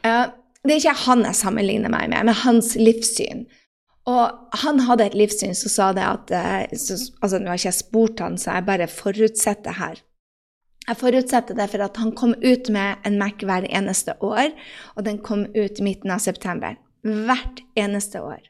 Uh, 0.00 0.32
det 0.64 0.78
er 0.78 0.82
ikke 0.82 1.04
han 1.04 1.24
jeg 1.28 1.40
sammenligner 1.42 1.92
meg 1.92 2.08
med, 2.14 2.30
men 2.30 2.40
hans 2.46 2.74
livssyn. 2.80 3.44
Og 4.06 4.58
han 4.62 4.82
hadde 4.86 5.08
et 5.08 5.16
livssyn 5.18 5.56
som 5.58 5.72
sa 5.72 5.86
det 5.96 6.04
at 6.06 6.30
uh, 6.30 6.76
så, 6.78 6.98
altså 7.18 7.40
Nå 7.42 7.50
har 7.50 7.58
ikke 7.58 7.72
jeg 7.72 7.80
spurt 7.80 8.22
han, 8.22 8.38
så 8.38 8.54
jeg 8.54 8.68
bare 8.68 8.90
forutsetter 8.90 9.78
her. 9.80 10.02
Jeg 10.86 11.00
forutsetter 11.00 11.56
det 11.58 11.66
for 11.72 11.82
at 11.82 11.96
han 11.98 12.12
kom 12.14 12.36
ut 12.38 12.68
med 12.70 13.06
en 13.08 13.16
Mac 13.18 13.42
hver 13.42 13.66
eneste 13.66 14.14
år, 14.22 14.52
og 14.94 15.06
den 15.08 15.18
kom 15.18 15.48
ut 15.56 15.80
midten 15.82 16.14
av 16.14 16.22
september. 16.22 16.78
Hvert 17.02 17.64
eneste 17.78 18.22
år. 18.22 18.44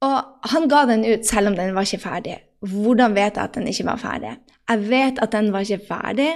Og 0.00 0.48
han 0.52 0.68
ga 0.72 0.86
den 0.88 1.04
ut 1.04 1.28
selv 1.28 1.50
om 1.50 1.58
den 1.58 1.74
var 1.76 1.84
ikke 1.84 2.06
ferdig. 2.06 2.38
Hvordan 2.64 3.12
vet 3.16 3.36
jeg 3.36 3.44
at 3.44 3.56
den 3.56 3.68
ikke 3.68 3.88
var 3.88 4.00
ferdig? 4.00 4.32
Jeg 4.70 4.88
vet 4.88 5.20
at 5.20 5.32
den 5.36 5.52
var 5.52 5.66
ikke 5.66 5.84
ferdig 5.88 6.30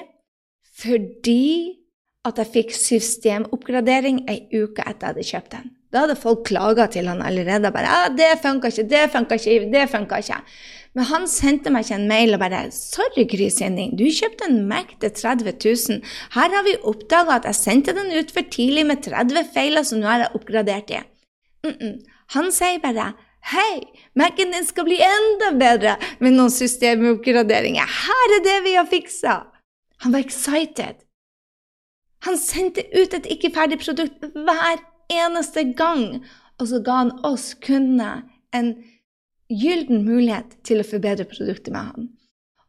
fordi 0.75 1.81
at 2.27 2.40
jeg 2.40 2.51
fikk 2.51 2.73
systemoppgradering 2.75 4.25
ei 4.29 4.40
uke 4.57 4.83
etter 4.83 5.07
jeg 5.07 5.12
hadde 5.12 5.27
kjøpt 5.29 5.53
den. 5.55 5.69
Da 5.94 6.02
hadde 6.02 6.16
folk 6.18 6.42
klaga 6.48 6.88
til 6.90 7.07
han 7.07 7.22
allerede. 7.22 7.70
bare, 7.70 7.87
ah, 7.87 8.09
'Det 8.11 8.42
funka 8.42 8.68
ikke, 8.68 8.88
det 8.90 9.11
funka 9.12 9.35
ikke, 9.35 9.70
det 9.72 9.90
funka 9.90 10.16
ikke.' 10.16 10.42
Men 10.94 11.04
han 11.04 11.26
sendte 11.26 11.70
meg 11.70 11.85
ikke 11.85 11.94
en 11.94 12.09
mail 12.09 12.35
og 12.35 12.40
bare 12.40 12.70
'Sorry, 12.70 13.24
Gry 13.30 13.48
du 13.98 14.04
kjøpte 14.04 14.48
en 14.48 14.68
Mac 14.68 14.87
til 15.00 15.11
30 15.11 15.52
000. 15.64 16.02
Her 16.35 16.48
har 16.54 16.64
vi 16.64 16.76
oppdaga 16.83 17.37
at 17.37 17.44
jeg 17.44 17.54
sendte 17.54 17.94
den 17.94 18.11
ut 18.18 18.30
for 18.30 18.42
tidlig 18.42 18.87
med 18.87 19.02
30 19.02 19.44
feiler, 19.54 19.83
så 19.83 19.96
nå 19.96 20.07
er 20.07 20.35
oppgradert 20.35 20.90
i.' 20.90 21.02
Mm 21.64 21.76
-mm. 21.80 21.94
Han 22.35 22.52
sier 22.52 22.78
bare 22.83 23.14
Hei, 23.44 23.85
Mac-en 24.16 24.52
din 24.52 24.64
skal 24.64 24.85
bli 24.85 24.96
enda 24.96 25.50
bedre 25.52 25.96
med 26.20 26.33
noen 26.33 26.50
systemoppgraderinger. 26.50 27.85
Her 27.85 28.37
er 28.38 28.42
det 28.44 28.64
vi 28.64 28.74
har 28.74 28.87
fiksa! 28.87 29.35
Han 30.00 30.12
var 30.12 30.18
excited. 30.18 30.94
Han 32.24 32.38
sendte 32.38 32.80
ut 33.02 33.14
et 33.14 33.26
ikke-ferdig 33.26 33.78
produkt 33.85 34.24
hver 34.33 34.78
eneste 35.12 35.67
gang, 35.77 36.23
og 36.61 36.69
så 36.71 36.81
ga 36.85 37.01
han 37.03 37.14
oss 37.27 37.53
kundene 37.64 38.25
en 38.55 38.75
gylden 39.51 40.05
mulighet 40.07 40.57
til 40.67 40.81
å 40.81 40.87
forbedre 40.87 41.27
produktet 41.29 41.73
med 41.75 41.90
han. 41.90 42.09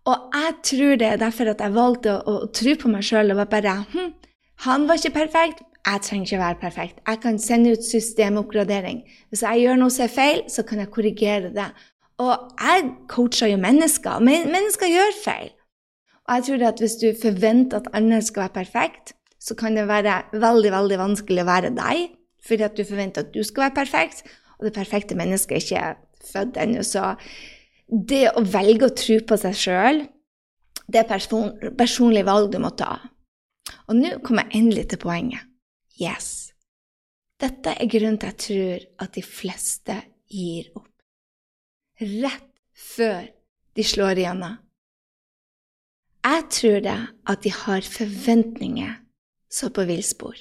Og 0.05 0.35
jeg 0.37 0.57
tror 0.69 0.99
det 1.01 1.07
er 1.07 1.21
derfor 1.21 1.49
at 1.49 1.61
jeg 1.63 1.73
valgte 1.73 2.13
å, 2.13 2.35
å, 2.45 2.49
tro 2.53 2.75
på 2.77 2.91
meg 2.91 3.05
sjøl 3.05 3.33
og 3.33 3.39
var 3.41 3.49
bare 3.49 3.79
hm, 3.93 4.11
Han 4.65 4.85
var 4.87 4.99
ikke 4.99 5.17
perfekt, 5.17 5.63
jeg 5.85 6.01
trenger 6.01 6.25
ikke 6.25 6.41
være 6.41 6.61
perfekt. 6.61 7.01
Jeg 7.07 7.19
kan 7.21 7.39
sende 7.41 7.73
ut 7.75 7.83
systemoppgradering. 7.85 9.03
Hvis 9.29 9.43
jeg 9.45 9.65
gjør 9.65 9.81
noe 9.81 9.93
som 9.93 10.05
er 10.05 10.13
feil, 10.13 10.39
så 10.49 10.63
kan 10.65 10.81
jeg 10.81 10.91
korrigere 10.93 11.51
det. 11.53 11.67
Og 12.23 12.33
jeg 12.61 12.87
coacher 13.11 13.51
jo 13.51 13.59
mennesker. 13.61 14.23
Men 14.23 14.49
mennesker 14.53 14.89
gjør 14.89 15.19
feil. 15.19 15.51
Og 16.25 16.37
jeg 16.37 16.47
tror 16.47 16.65
at 16.71 16.81
hvis 16.81 16.97
du 17.01 17.07
forventer 17.21 17.83
at 17.83 17.91
andre 17.93 18.21
skal 18.25 18.47
være 18.47 18.55
perfekt, 18.55 19.13
så 19.37 19.53
kan 19.57 19.77
det 19.77 19.85
være 19.89 20.23
veldig 20.33 20.71
veldig 20.73 20.97
vanskelig 20.97 21.43
å 21.43 21.49
være 21.51 21.73
deg, 21.75 22.15
fordi 22.45 22.65
at 22.67 22.77
du 22.77 22.83
forventer 22.85 23.25
at 23.25 23.33
du 23.33 23.43
skal 23.43 23.67
være 23.67 23.79
perfekt, 23.81 24.23
og 24.59 24.67
det 24.67 24.75
perfekte 24.75 25.17
mennesket 25.17 25.55
er 25.55 25.63
ikke 25.63 26.29
født 26.31 26.59
ennå. 26.61 26.83
Så 26.85 27.15
det 27.89 28.27
å 28.33 28.43
velge 28.45 28.89
å 28.89 28.95
tro 28.97 29.19
på 29.27 29.37
seg 29.41 29.57
sjøl, 29.59 30.01
det 30.85 31.01
er 31.01 31.09
person, 31.09 31.53
personlig 31.77 32.25
valg 32.27 32.51
du 32.53 32.59
må 32.61 32.71
ta. 32.77 32.97
Og 33.89 33.97
nå 33.97 34.17
kommer 34.25 34.45
jeg 34.45 34.61
endelig 34.61 34.89
til 34.91 35.01
poenget. 35.01 35.47
Yes. 36.01 36.51
Dette 37.41 37.73
er 37.75 37.89
grunnen 37.91 38.19
til 38.21 38.29
jeg 38.29 38.41
tror 38.45 38.85
at 39.05 39.15
de 39.15 39.23
fleste 39.25 39.95
gir 40.31 40.69
opp. 40.75 40.91
Rett 41.99 42.51
før 42.75 43.27
de 43.75 43.83
slår 43.83 44.21
igjennom. 44.21 44.59
Jeg 46.25 46.45
tror 46.51 46.79
det 46.81 46.97
at 47.31 47.43
de 47.45 47.51
har 47.53 47.85
forventninger 47.85 48.93
så 49.51 49.69
på 49.69 49.85
villspor. 49.87 50.35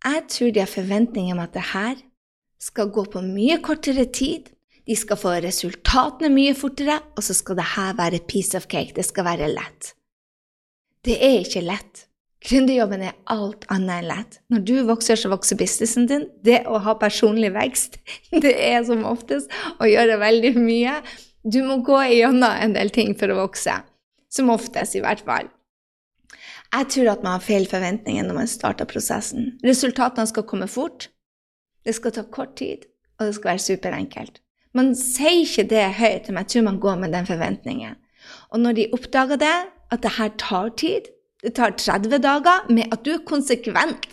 Jeg 0.00 0.22
tror 0.32 0.52
de 0.54 0.62
har 0.62 0.70
forventninger 0.70 1.34
om 1.36 1.42
at 1.42 1.52
det 1.52 1.66
her 1.74 1.98
skal 2.60 2.92
gå 2.92 3.04
på 3.12 3.22
mye 3.24 3.58
kortere 3.64 4.06
tid, 4.08 4.48
de 4.88 4.96
skal 4.96 5.18
få 5.20 5.36
resultatene 5.44 6.32
mye 6.32 6.54
fortere, 6.56 6.98
og 7.16 7.24
så 7.24 7.36
skal 7.36 7.58
det 7.60 7.72
her 7.76 7.96
være 7.98 8.22
piece 8.28 8.56
of 8.56 8.68
cake, 8.72 8.94
det 8.96 9.04
skal 9.06 9.28
være 9.28 9.50
lett. 9.52 9.92
Det 11.04 11.16
er 11.20 11.40
ikke 11.44 11.64
lett. 11.64 12.06
Gründerjobben 12.40 13.02
er 13.04 13.16
alt 13.28 13.66
annet 13.72 14.00
enn 14.00 14.08
lett. 14.08 14.38
Når 14.52 14.64
du 14.64 14.74
vokser, 14.88 15.18
så 15.20 15.28
vokser 15.32 15.58
businessen 15.60 16.08
din. 16.08 16.26
Det 16.44 16.62
å 16.68 16.80
ha 16.80 16.96
personlig 17.00 17.52
vekst, 17.52 18.00
det 18.44 18.54
er 18.56 18.80
som 18.88 19.04
oftest 19.08 19.52
å 19.76 19.88
gjøre 19.88 20.20
veldig 20.20 20.54
mye. 20.56 20.96
Du 21.44 21.60
må 21.64 21.80
gå 21.84 22.00
igjennom 22.08 22.48
en 22.48 22.76
del 22.76 22.92
ting 22.92 23.12
for 23.20 23.32
å 23.32 23.42
vokse. 23.42 23.76
Som 24.32 24.52
oftest, 24.52 24.96
i 24.96 25.04
hvert 25.04 25.24
fall. 25.26 25.52
Jeg 26.70 26.86
tror 26.94 27.08
at 27.10 27.24
man 27.24 27.34
har 27.34 27.42
feil 27.42 27.66
forventninger 27.66 28.26
når 28.26 28.36
man 28.36 28.50
starter 28.50 28.86
prosessen. 28.86 29.56
Resultatene 29.66 30.28
skal 30.30 30.46
komme 30.46 30.68
fort, 30.70 31.08
det 31.86 31.96
skal 31.96 32.14
ta 32.14 32.22
kort 32.22 32.54
tid, 32.60 32.86
og 33.18 33.26
det 33.26 33.34
skal 33.36 33.54
være 33.54 33.64
superenkelt. 33.64 34.38
Man 34.76 34.92
sier 34.94 35.42
ikke 35.42 35.66
det 35.72 35.86
høyt, 35.98 36.28
men 36.30 36.44
jeg 36.44 36.52
tror 36.52 36.68
man 36.68 36.78
går 36.82 37.00
med 37.00 37.16
den 37.16 37.26
forventningen. 37.26 37.98
Og 38.54 38.62
når 38.62 38.78
de 38.78 38.86
oppdager 38.94 39.40
det, 39.40 39.56
at 39.90 40.02
det 40.04 40.14
her 40.18 40.30
tar 40.38 40.70
tid, 40.78 41.10
det 41.42 41.56
tar 41.56 41.74
30 41.74 42.20
dager 42.22 42.70
med 42.70 42.92
at 42.92 43.02
du 43.04 43.14
er 43.16 43.24
konsekvent. 43.26 44.06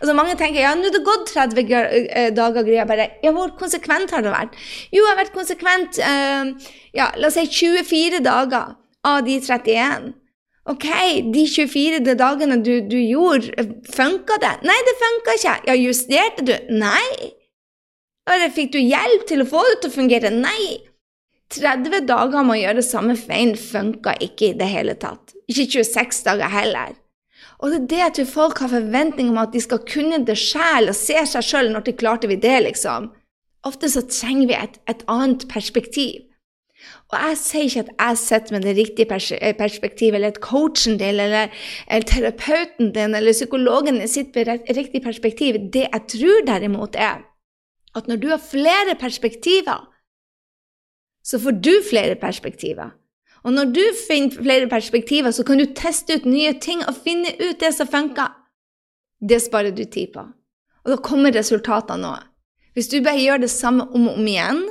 Altså 0.00 0.14
Mange 0.14 0.36
tenker 0.38 0.62
ja, 0.62 0.72
nå 0.78 0.88
er 0.88 0.94
det 0.94 1.02
gått 1.06 1.32
30 1.34 1.62
eh, 1.74 2.28
dager. 2.34 2.62
Greier 2.62 2.86
bare, 2.88 3.08
ja, 3.22 3.32
Hvor 3.34 3.54
konsekvent 3.58 4.14
har 4.14 4.22
det 4.22 4.32
vært? 4.34 4.58
Jo, 4.94 5.02
jeg 5.02 5.10
har 5.10 5.18
vært 5.18 5.34
konsekvent 5.34 5.98
uh, 5.98 6.70
ja, 6.94 7.10
la 7.18 7.30
oss 7.30 7.38
si 7.38 7.46
24 7.50 8.22
dager 8.24 8.76
av 9.04 9.24
de 9.26 9.38
31. 9.42 10.12
Ok, 10.64 10.86
de 11.34 11.44
24 11.44 12.14
dagene 12.16 12.56
du, 12.64 12.72
du 12.88 12.96
gjorde, 12.96 13.52
funka 13.92 14.38
det? 14.40 14.54
Nei, 14.64 14.78
det 14.86 14.94
funka 15.00 15.36
ikke. 15.36 15.56
Ja, 15.68 15.76
justerte 15.76 16.46
du? 16.48 16.54
Nei. 16.72 17.34
Eller 18.30 18.52
fikk 18.54 18.72
du 18.72 18.80
hjelp 18.80 19.26
til 19.28 19.44
å 19.44 19.48
få 19.48 19.60
det 19.68 19.82
til 19.82 19.92
å 19.92 19.96
fungere? 19.98 20.32
Nei! 20.32 20.80
30 21.54 22.06
dager 22.08 22.42
med 22.42 22.56
å 22.56 22.62
gjøre 22.62 22.82
samme 22.82 23.14
feil 23.20 23.52
funka 23.60 24.16
ikke 24.24 24.48
i 24.48 24.58
det 24.58 24.68
hele 24.72 24.94
tatt. 24.98 25.34
Ikke 25.44 25.68
26 25.84 26.24
dager 26.26 26.50
heller. 26.50 26.94
Og 27.60 27.70
det 27.70 27.78
er 27.78 27.90
det 27.90 28.00
at 28.06 28.20
folk 28.32 28.58
har 28.64 28.72
forventning 28.72 29.30
om 29.30 29.40
at 29.40 29.52
de 29.54 29.60
skal 29.62 29.84
kunne 29.88 30.22
det 30.26 30.36
sjæl 30.40 30.90
og 30.90 30.96
se 30.98 31.20
seg 31.28 31.44
sjøl 31.44 31.70
når 31.72 31.86
de 31.86 31.96
klarte 32.00 32.30
vi 32.30 32.40
det, 32.40 32.56
liksom. 32.66 33.12
Ofte 33.64 33.88
så 33.88 34.02
trenger 34.08 34.48
vi 34.50 34.56
et, 34.58 34.80
et, 34.90 35.04
annet 35.08 35.46
perspektiv. 35.48 36.24
Og 37.14 37.28
jeg 37.30 37.38
sier 37.40 37.68
ikke 37.68 37.84
at 37.84 37.92
jeg 37.94 38.18
sitter 38.18 38.56
med 38.56 38.66
det 38.66 38.74
riktige 38.76 39.06
perspektivet, 39.58 40.18
eller 40.18 40.34
at 40.34 40.40
coachen 40.42 40.98
din, 40.98 41.20
eller, 41.22 41.48
eller 41.88 42.08
terapeuten 42.10 42.90
din, 42.94 43.14
eller 43.14 43.32
psykologen 43.32 44.00
din 44.00 44.10
sitter 44.10 44.50
med 44.50 44.76
riktig 44.76 45.02
perspektiv. 45.02 45.60
Det 45.72 45.86
jeg 45.86 46.02
tror 46.08 46.44
derimot, 46.46 46.96
er 46.98 47.22
at 47.94 48.08
når 48.10 48.16
du 48.16 48.28
har 48.28 48.42
flere 48.42 48.96
perspektiver, 49.00 49.86
så 51.24 51.38
får 51.38 51.50
du 51.64 51.72
flere 51.90 52.14
perspektiver. 52.20 52.90
Og 53.44 53.52
når 53.52 53.64
du 53.76 53.82
finner 54.08 54.42
flere 54.42 54.68
perspektiver, 54.68 55.30
så 55.30 55.44
kan 55.44 55.58
du 55.58 55.64
teste 55.76 56.16
ut 56.16 56.24
nye 56.28 56.54
ting 56.60 56.80
og 56.88 56.96
finne 57.04 57.32
ut 57.40 57.60
det 57.60 57.74
som 57.76 57.88
funker. 57.88 58.32
Det 59.20 59.42
sparer 59.42 59.70
du 59.70 59.84
tid 59.84 60.12
på. 60.14 60.24
Og 60.84 60.92
da 60.92 60.96
kommer 60.96 61.32
resultatene 61.32 62.02
nå. 62.02 62.14
Hvis 62.74 62.90
du 62.90 62.98
bare 63.04 63.20
gjør 63.20 63.44
det 63.44 63.50
samme 63.52 63.86
om 63.94 64.08
og 64.08 64.18
om 64.18 64.26
igjen, 64.28 64.64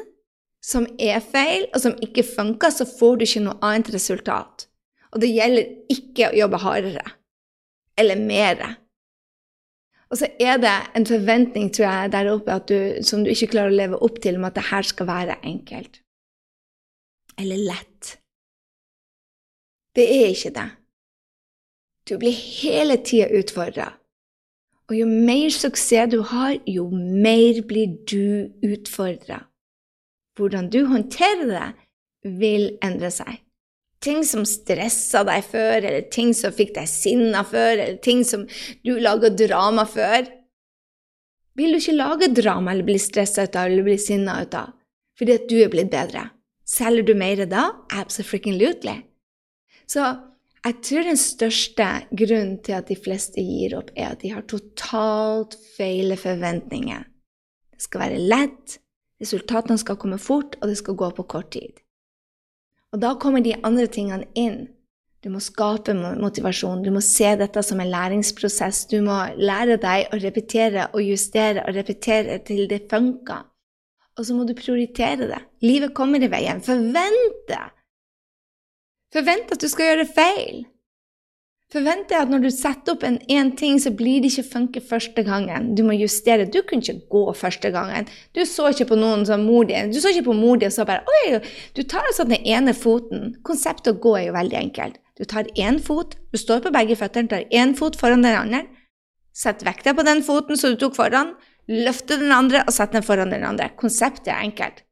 som 0.64 0.86
er 1.02 1.20
feil, 1.20 1.68
og 1.74 1.82
som 1.84 1.98
ikke 2.04 2.24
funker, 2.24 2.72
så 2.72 2.88
får 2.88 3.18
du 3.20 3.26
ikke 3.28 3.44
noe 3.48 3.60
annet 3.66 3.92
resultat. 3.94 4.68
Og 5.14 5.22
det 5.22 5.34
gjelder 5.34 5.94
ikke 5.94 6.30
å 6.30 6.38
jobbe 6.38 6.62
hardere. 6.64 7.04
Eller 8.00 8.18
mer. 8.18 8.64
Og 10.10 10.20
så 10.22 10.30
er 10.42 10.60
det 10.62 10.74
en 10.98 11.06
forventning, 11.10 11.70
tror 11.74 11.88
jeg, 11.90 12.14
der 12.14 12.32
oppe 12.32 12.58
du, 12.70 12.78
som 13.06 13.26
du 13.26 13.32
ikke 13.34 13.52
klarer 13.54 13.74
å 13.74 13.80
leve 13.82 14.00
opp 14.06 14.22
til, 14.24 14.40
om 14.40 14.48
at 14.48 14.58
det 14.58 14.68
her 14.70 14.88
skal 14.88 15.10
være 15.10 15.40
enkelt. 15.44 16.00
Eller 17.42 17.60
lett. 17.70 18.16
Det 19.94 20.06
er 20.06 20.32
ikke 20.32 20.54
det. 20.56 20.70
Du 22.10 22.18
blir 22.20 22.34
hele 22.34 22.98
tida 23.06 23.30
utfordra. 23.40 23.94
Og 24.90 24.98
jo 24.98 25.06
mer 25.08 25.54
suksess 25.54 26.12
du 26.12 26.20
har, 26.34 26.58
jo 26.68 26.90
mer 26.92 27.62
blir 27.68 27.94
du 28.10 28.52
utfordra. 28.66 29.44
Hvordan 30.38 30.70
du 30.74 30.84
håndterer 30.90 31.50
det, 31.50 31.72
vil 32.24 32.70
endre 32.86 33.10
seg 33.12 33.44
ting 34.04 34.24
som 34.28 34.46
stressa 34.48 35.24
deg 35.28 35.46
før, 35.48 35.80
eller 35.80 36.08
ting 36.12 36.34
som 36.36 36.54
fikk 36.56 36.74
deg 36.78 36.90
sinna 36.92 37.44
før, 37.48 37.78
eller 37.78 38.00
ting 38.04 38.24
som 38.28 38.46
du 38.84 38.96
laga 39.00 39.32
drama 39.32 39.88
før 39.90 40.28
Vil 41.54 41.76
du 41.76 41.78
ikke 41.78 41.94
lage 41.94 42.32
drama 42.34 42.72
eller 42.74 42.88
bli 42.88 42.98
stressa 42.98 43.46
ut 43.46 43.56
av 43.56 43.70
eller 43.70 43.86
bli 43.86 43.98
sinna 44.02 44.42
ut 44.42 44.56
av 44.58 44.74
fordi 45.20 45.36
at 45.38 45.44
du 45.46 45.60
er 45.62 45.70
blitt 45.70 45.92
bedre? 45.94 46.24
Selger 46.66 47.06
du 47.06 47.12
mer 47.14 47.44
da? 47.46 47.68
Absolutely. 47.94 48.96
Så 49.86 50.08
jeg 50.64 50.80
tror 50.88 51.06
den 51.06 51.20
største 51.22 51.90
grunnen 52.10 52.56
til 52.66 52.80
at 52.80 52.90
de 52.90 52.98
fleste 52.98 53.44
gir 53.46 53.76
opp, 53.78 53.92
er 53.94 54.16
at 54.16 54.24
de 54.24 54.32
har 54.34 54.48
totalt 54.50 55.54
feile 55.76 56.18
forventninger. 56.18 57.06
Det 57.76 57.86
skal 57.86 58.08
være 58.08 58.24
lett, 58.26 58.80
resultatene 59.24 59.80
skal 59.80 59.98
komme 60.00 60.20
fort, 60.22 60.60
og 60.62 60.70
det 60.70 60.78
skal 60.80 61.00
gå 61.00 61.10
på 61.18 61.26
kort 61.32 61.54
tid. 61.56 61.82
Og 62.94 63.02
da 63.02 63.16
kommer 63.18 63.42
de 63.42 63.56
andre 63.66 63.88
tingene 63.90 64.28
inn. 64.38 64.68
Du 65.24 65.32
må 65.32 65.40
skape 65.40 65.96
motivasjon. 65.96 66.84
Du 66.84 66.92
må 66.92 67.02
se 67.02 67.30
dette 67.40 67.64
som 67.64 67.80
en 67.80 67.90
læringsprosess. 67.90 68.84
Du 68.92 69.00
må 69.06 69.16
lære 69.40 69.80
deg 69.82 70.12
å 70.12 70.20
repetere 70.20 70.90
og 70.92 71.02
justere 71.02 71.64
og 71.64 71.78
repetere 71.78 72.42
til 72.44 72.68
det 72.70 72.84
funker. 72.92 73.48
Og 74.20 74.28
så 74.28 74.36
må 74.36 74.44
du 74.46 74.54
prioritere 74.54 75.30
det. 75.32 75.40
Livet 75.64 75.96
kommer 75.98 76.22
i 76.22 76.30
veien. 76.30 76.62
Forvent 76.62 77.48
det! 77.50 77.64
Forvent 79.16 79.56
at 79.56 79.64
du 79.64 79.70
skal 79.72 79.94
gjøre 79.94 80.10
feil. 80.12 80.62
Forvent 81.74 82.12
jeg 82.14 82.22
at 82.22 82.30
når 82.30 82.44
du 82.44 82.50
setter 82.54 82.94
opp 82.94 83.04
en, 83.08 83.16
én 83.34 83.48
ting, 83.58 83.80
så 83.82 83.90
blir 83.98 84.22
det 84.22 84.30
ikke 84.30 84.46
funke 84.46 84.82
første 84.86 85.24
gangen. 85.26 85.72
Du 85.74 85.82
må 85.88 85.96
justere. 85.98 86.46
Du 86.46 86.60
kunne 86.62 86.86
ikke 86.86 87.08
gå 87.10 87.24
første 87.34 87.72
gangen. 87.74 88.06
Du 88.38 88.44
så 88.46 88.68
ikke 88.70 88.92
på 88.92 88.98
noen 89.00 89.26
som 89.26 89.42
mor 89.48 89.66
di. 89.66 89.80
Du 89.90 89.98
så 90.02 90.12
ikke 90.14 90.28
på 90.28 90.36
mor 90.38 90.60
di 90.62 90.68
og 90.70 90.76
så 90.76 90.86
bare 90.86 91.02
Oi, 91.10 91.40
du 91.74 91.82
tar 91.82 92.06
altså 92.06 92.28
den 92.30 92.46
ene 92.46 92.76
foten. 92.78 93.34
Konseptet 93.48 93.96
å 93.96 94.02
gå 94.04 94.14
er 94.20 94.28
jo 94.28 94.36
veldig 94.38 94.60
enkelt. 94.60 95.00
Du 95.18 95.26
tar 95.30 95.50
én 95.58 95.80
fot, 95.82 96.14
du 96.34 96.38
står 96.42 96.62
på 96.62 96.74
begge 96.74 96.98
føttene, 96.98 97.30
tar 97.30 97.50
én 97.50 97.74
fot 97.78 97.98
foran 97.98 98.26
den 98.26 98.38
andre. 98.38 98.64
Sett 99.34 99.66
vekta 99.66 99.96
på 99.98 100.06
den 100.06 100.22
foten 100.26 100.60
som 100.60 100.76
du 100.76 100.82
tok 100.82 100.98
foran, 100.98 101.34
løfte 101.70 102.20
den 102.22 102.34
andre 102.34 102.62
og 102.68 102.74
sett 102.76 102.94
den 102.94 103.06
foran 103.06 103.34
den 103.34 103.46
andre. 103.50 103.72
Konseptet 103.82 104.30
er 104.30 104.46
enkelt. 104.46 104.86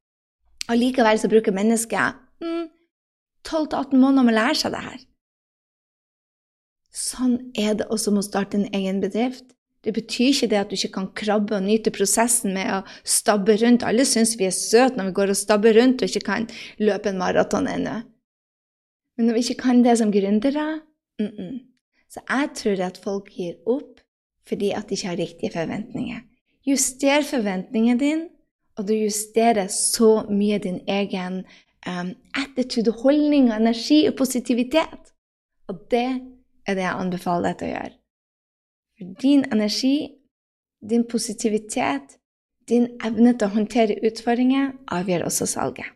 Og 0.69 0.81
likevel 0.81 1.21
så 1.21 1.29
bruker 1.29 1.53
mennesket 1.53 2.17
mm, 2.41 2.67
12-18 3.45 3.97
måneder 4.01 4.25
med 4.25 4.33
å 4.33 4.39
lære 4.39 4.61
seg 4.63 4.73
det 4.73 4.85
her. 4.89 4.99
Sånn 6.91 7.37
er 7.55 7.77
det 7.79 7.87
også 7.87 8.11
med 8.11 8.23
å 8.23 8.27
starte 8.27 8.59
en 8.59 8.69
egen 8.75 8.99
bedrift. 9.03 9.45
Det 9.81 9.93
betyr 9.95 10.29
ikke 10.29 10.49
det 10.51 10.59
at 10.59 10.69
du 10.69 10.75
ikke 10.77 10.93
kan 10.93 11.07
krabbe 11.17 11.55
og 11.57 11.65
nyte 11.65 11.93
prosessen 11.95 12.53
med 12.53 12.69
å 12.69 12.81
stabbe 13.07 13.55
rundt. 13.63 13.85
Alle 13.87 14.05
syns 14.05 14.35
vi 14.37 14.45
er 14.45 14.53
søte 14.53 14.99
når 14.99 15.09
vi 15.09 15.17
går 15.17 15.33
og 15.33 15.39
stabber 15.39 15.73
rundt 15.79 16.03
og 16.03 16.11
ikke 16.11 16.27
kan 16.27 16.47
løpe 16.81 17.09
en 17.09 17.21
maraton 17.21 17.69
ennå. 17.71 18.01
Men 19.17 19.27
når 19.27 19.37
vi 19.37 19.45
ikke 19.47 19.63
kan 19.63 19.81
det 19.85 19.97
som 19.97 20.11
gründere 20.13 20.81
mm 21.19 21.31
-mm. 21.37 21.59
Så 22.09 22.19
jeg 22.29 22.49
tror 22.55 22.81
at 22.85 22.97
folk 22.97 23.29
gir 23.37 23.53
opp 23.65 23.99
fordi 24.47 24.71
at 24.71 24.89
de 24.89 24.93
ikke 24.93 25.07
har 25.07 25.17
riktige 25.17 25.51
forventninger. 25.53 26.19
Juster 26.67 27.21
forventningene 27.21 27.99
dine, 27.99 28.27
og 28.77 28.87
du 28.87 28.93
justerer 28.93 29.67
så 29.67 30.25
mye 30.29 30.57
din 30.57 30.81
egen 30.87 31.43
um, 31.87 32.11
attitude, 32.33 32.91
holdning, 32.91 33.51
energi 33.53 34.07
og 34.07 34.15
positivitet. 34.15 35.13
Og 35.67 35.79
det 35.91 36.21
er 36.67 36.77
det 36.77 36.85
jeg 36.85 36.97
anbefaler 37.03 37.51
deg 37.51 37.59
til 37.59 37.69
å 37.69 37.73
gjøre. 37.75 37.95
For 38.97 39.15
din 39.23 39.45
energi, 39.51 39.95
din 40.81 41.05
positivitet, 41.09 42.17
din 42.69 42.87
evne 43.03 43.33
til 43.33 43.47
å 43.47 43.55
håndtere 43.55 43.99
utfordringer 44.05 44.71
avgjør 44.93 45.25
også 45.27 45.49
salget. 45.49 45.89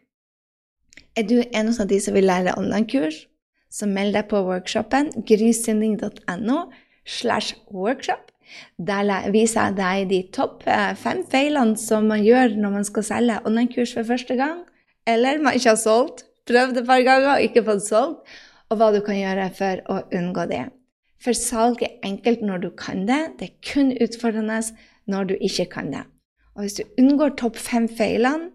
Er 1.16 1.24
du 1.30 1.38
en 1.40 1.72
av 1.72 1.88
de 1.88 2.00
som 2.02 2.16
vil 2.18 2.28
lære 2.28 2.58
online-kurs, 2.60 3.26
så 3.72 3.88
meld 3.88 4.16
deg 4.16 4.28
på 4.32 4.42
workshopen 4.44 5.12
grysynding.no 5.28 6.58
slash 7.06 7.56
workshop. 7.72 8.32
Der 8.78 9.32
viser 9.34 9.70
jeg 9.70 9.78
deg 9.80 10.10
de 10.12 10.20
topp 10.36 10.66
eh, 10.70 10.94
fem 11.00 11.24
feilene 11.30 11.78
som 11.80 12.08
man 12.12 12.24
gjør 12.24 12.56
når 12.60 12.76
man 12.78 12.88
skal 12.88 13.08
selge 13.08 13.42
online-kurs 13.48 13.96
for 13.98 14.08
første 14.08 14.38
gang, 14.40 14.64
eller 15.08 15.42
man 15.42 15.58
ikke 15.58 15.74
har 15.74 15.82
solgt, 15.82 16.26
prøvd 16.46 16.82
et 16.82 16.88
par 16.88 17.02
ganger 17.06 17.32
og 17.36 17.48
ikke 17.48 17.66
fått 17.66 17.88
solgt, 17.88 18.36
og 18.70 18.80
hva 18.80 18.92
du 18.94 19.02
kan 19.06 19.18
gjøre 19.18 19.50
for 19.56 19.82
å 19.92 20.02
unngå 20.16 20.48
det. 20.52 20.66
For 21.22 21.38
salg 21.38 21.82
er 21.86 21.96
enkelt 22.06 22.44
når 22.46 22.66
du 22.66 22.70
kan 22.78 23.06
det, 23.08 23.22
det 23.40 23.50
er 23.50 23.72
kun 23.72 23.94
utfordrende 24.02 24.60
når 25.10 25.32
du 25.32 25.36
ikke 25.40 25.68
kan 25.78 25.92
det. 25.94 26.04
Og 26.56 26.66
hvis 26.66 26.78
du 26.80 27.02
unngår 27.02 27.36
topp 27.40 27.58
fem 27.60 27.88
feilene 27.92 28.52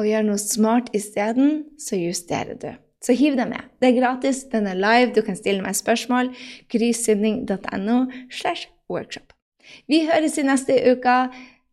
og 0.00 0.08
gjør 0.08 0.24
noe 0.26 0.40
smart 0.40 0.88
isteden, 0.96 1.64
så 1.80 1.98
justerer 2.00 2.56
du. 2.56 2.70
Så 3.02 3.16
hiv 3.18 3.34
deg 3.36 3.50
med. 3.50 3.66
Det 3.82 3.90
er 3.90 3.98
gratis, 3.98 4.44
den 4.52 4.68
er 4.70 4.78
live, 4.78 5.10
du 5.14 5.22
kan 5.26 5.36
stille 5.36 5.64
meg 5.64 5.74
spørsmål. 5.76 6.30
grysynding.no 6.70 8.04
slash 8.30 8.70
workshop. 8.90 9.34
Vi 9.90 10.04
høres 10.06 10.38
i 10.38 10.46
neste 10.46 10.78
uke. 10.92 11.16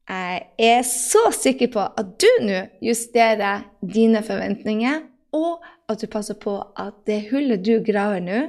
Jeg 0.10 0.42
er 0.58 0.82
så 0.90 1.30
sikker 1.38 1.70
på 1.74 1.86
at 1.86 2.16
du 2.22 2.30
nå 2.42 2.64
justerer 2.82 3.68
dine 3.86 4.24
forventninger, 4.26 5.04
og 5.36 5.66
at 5.90 6.02
du 6.02 6.08
passer 6.12 6.38
på 6.40 6.56
at 6.80 6.98
det 7.10 7.28
hullet 7.30 7.64
du 7.66 7.78
graver 7.86 8.24
nå, 8.24 8.40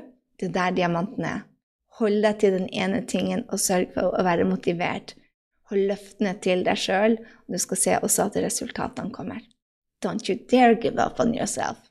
det 0.40 0.48
er 0.48 0.56
der 0.56 0.76
diamanten 0.78 1.26
er. 1.28 1.42
Hold 2.00 2.22
deg 2.24 2.38
til 2.40 2.56
den 2.56 2.68
ene 2.72 3.02
tingen 3.04 3.44
og 3.52 3.60
sørg 3.60 3.92
for 3.96 4.14
å 4.16 4.24
være 4.24 4.48
motivert. 4.48 5.14
Hold 5.68 5.90
løftene 5.90 6.32
til 6.42 6.64
deg 6.64 6.80
sjøl, 6.80 7.18
og 7.20 7.54
du 7.54 7.60
skal 7.60 7.80
se 7.82 7.98
også 8.00 8.30
at 8.30 8.40
resultatene 8.46 9.12
kommer. 9.12 9.42
Don't 10.00 10.24
you 10.30 10.38
dare 10.50 10.80
give 10.80 10.96
up 10.98 11.20
on 11.20 11.34
yourself. 11.36 11.89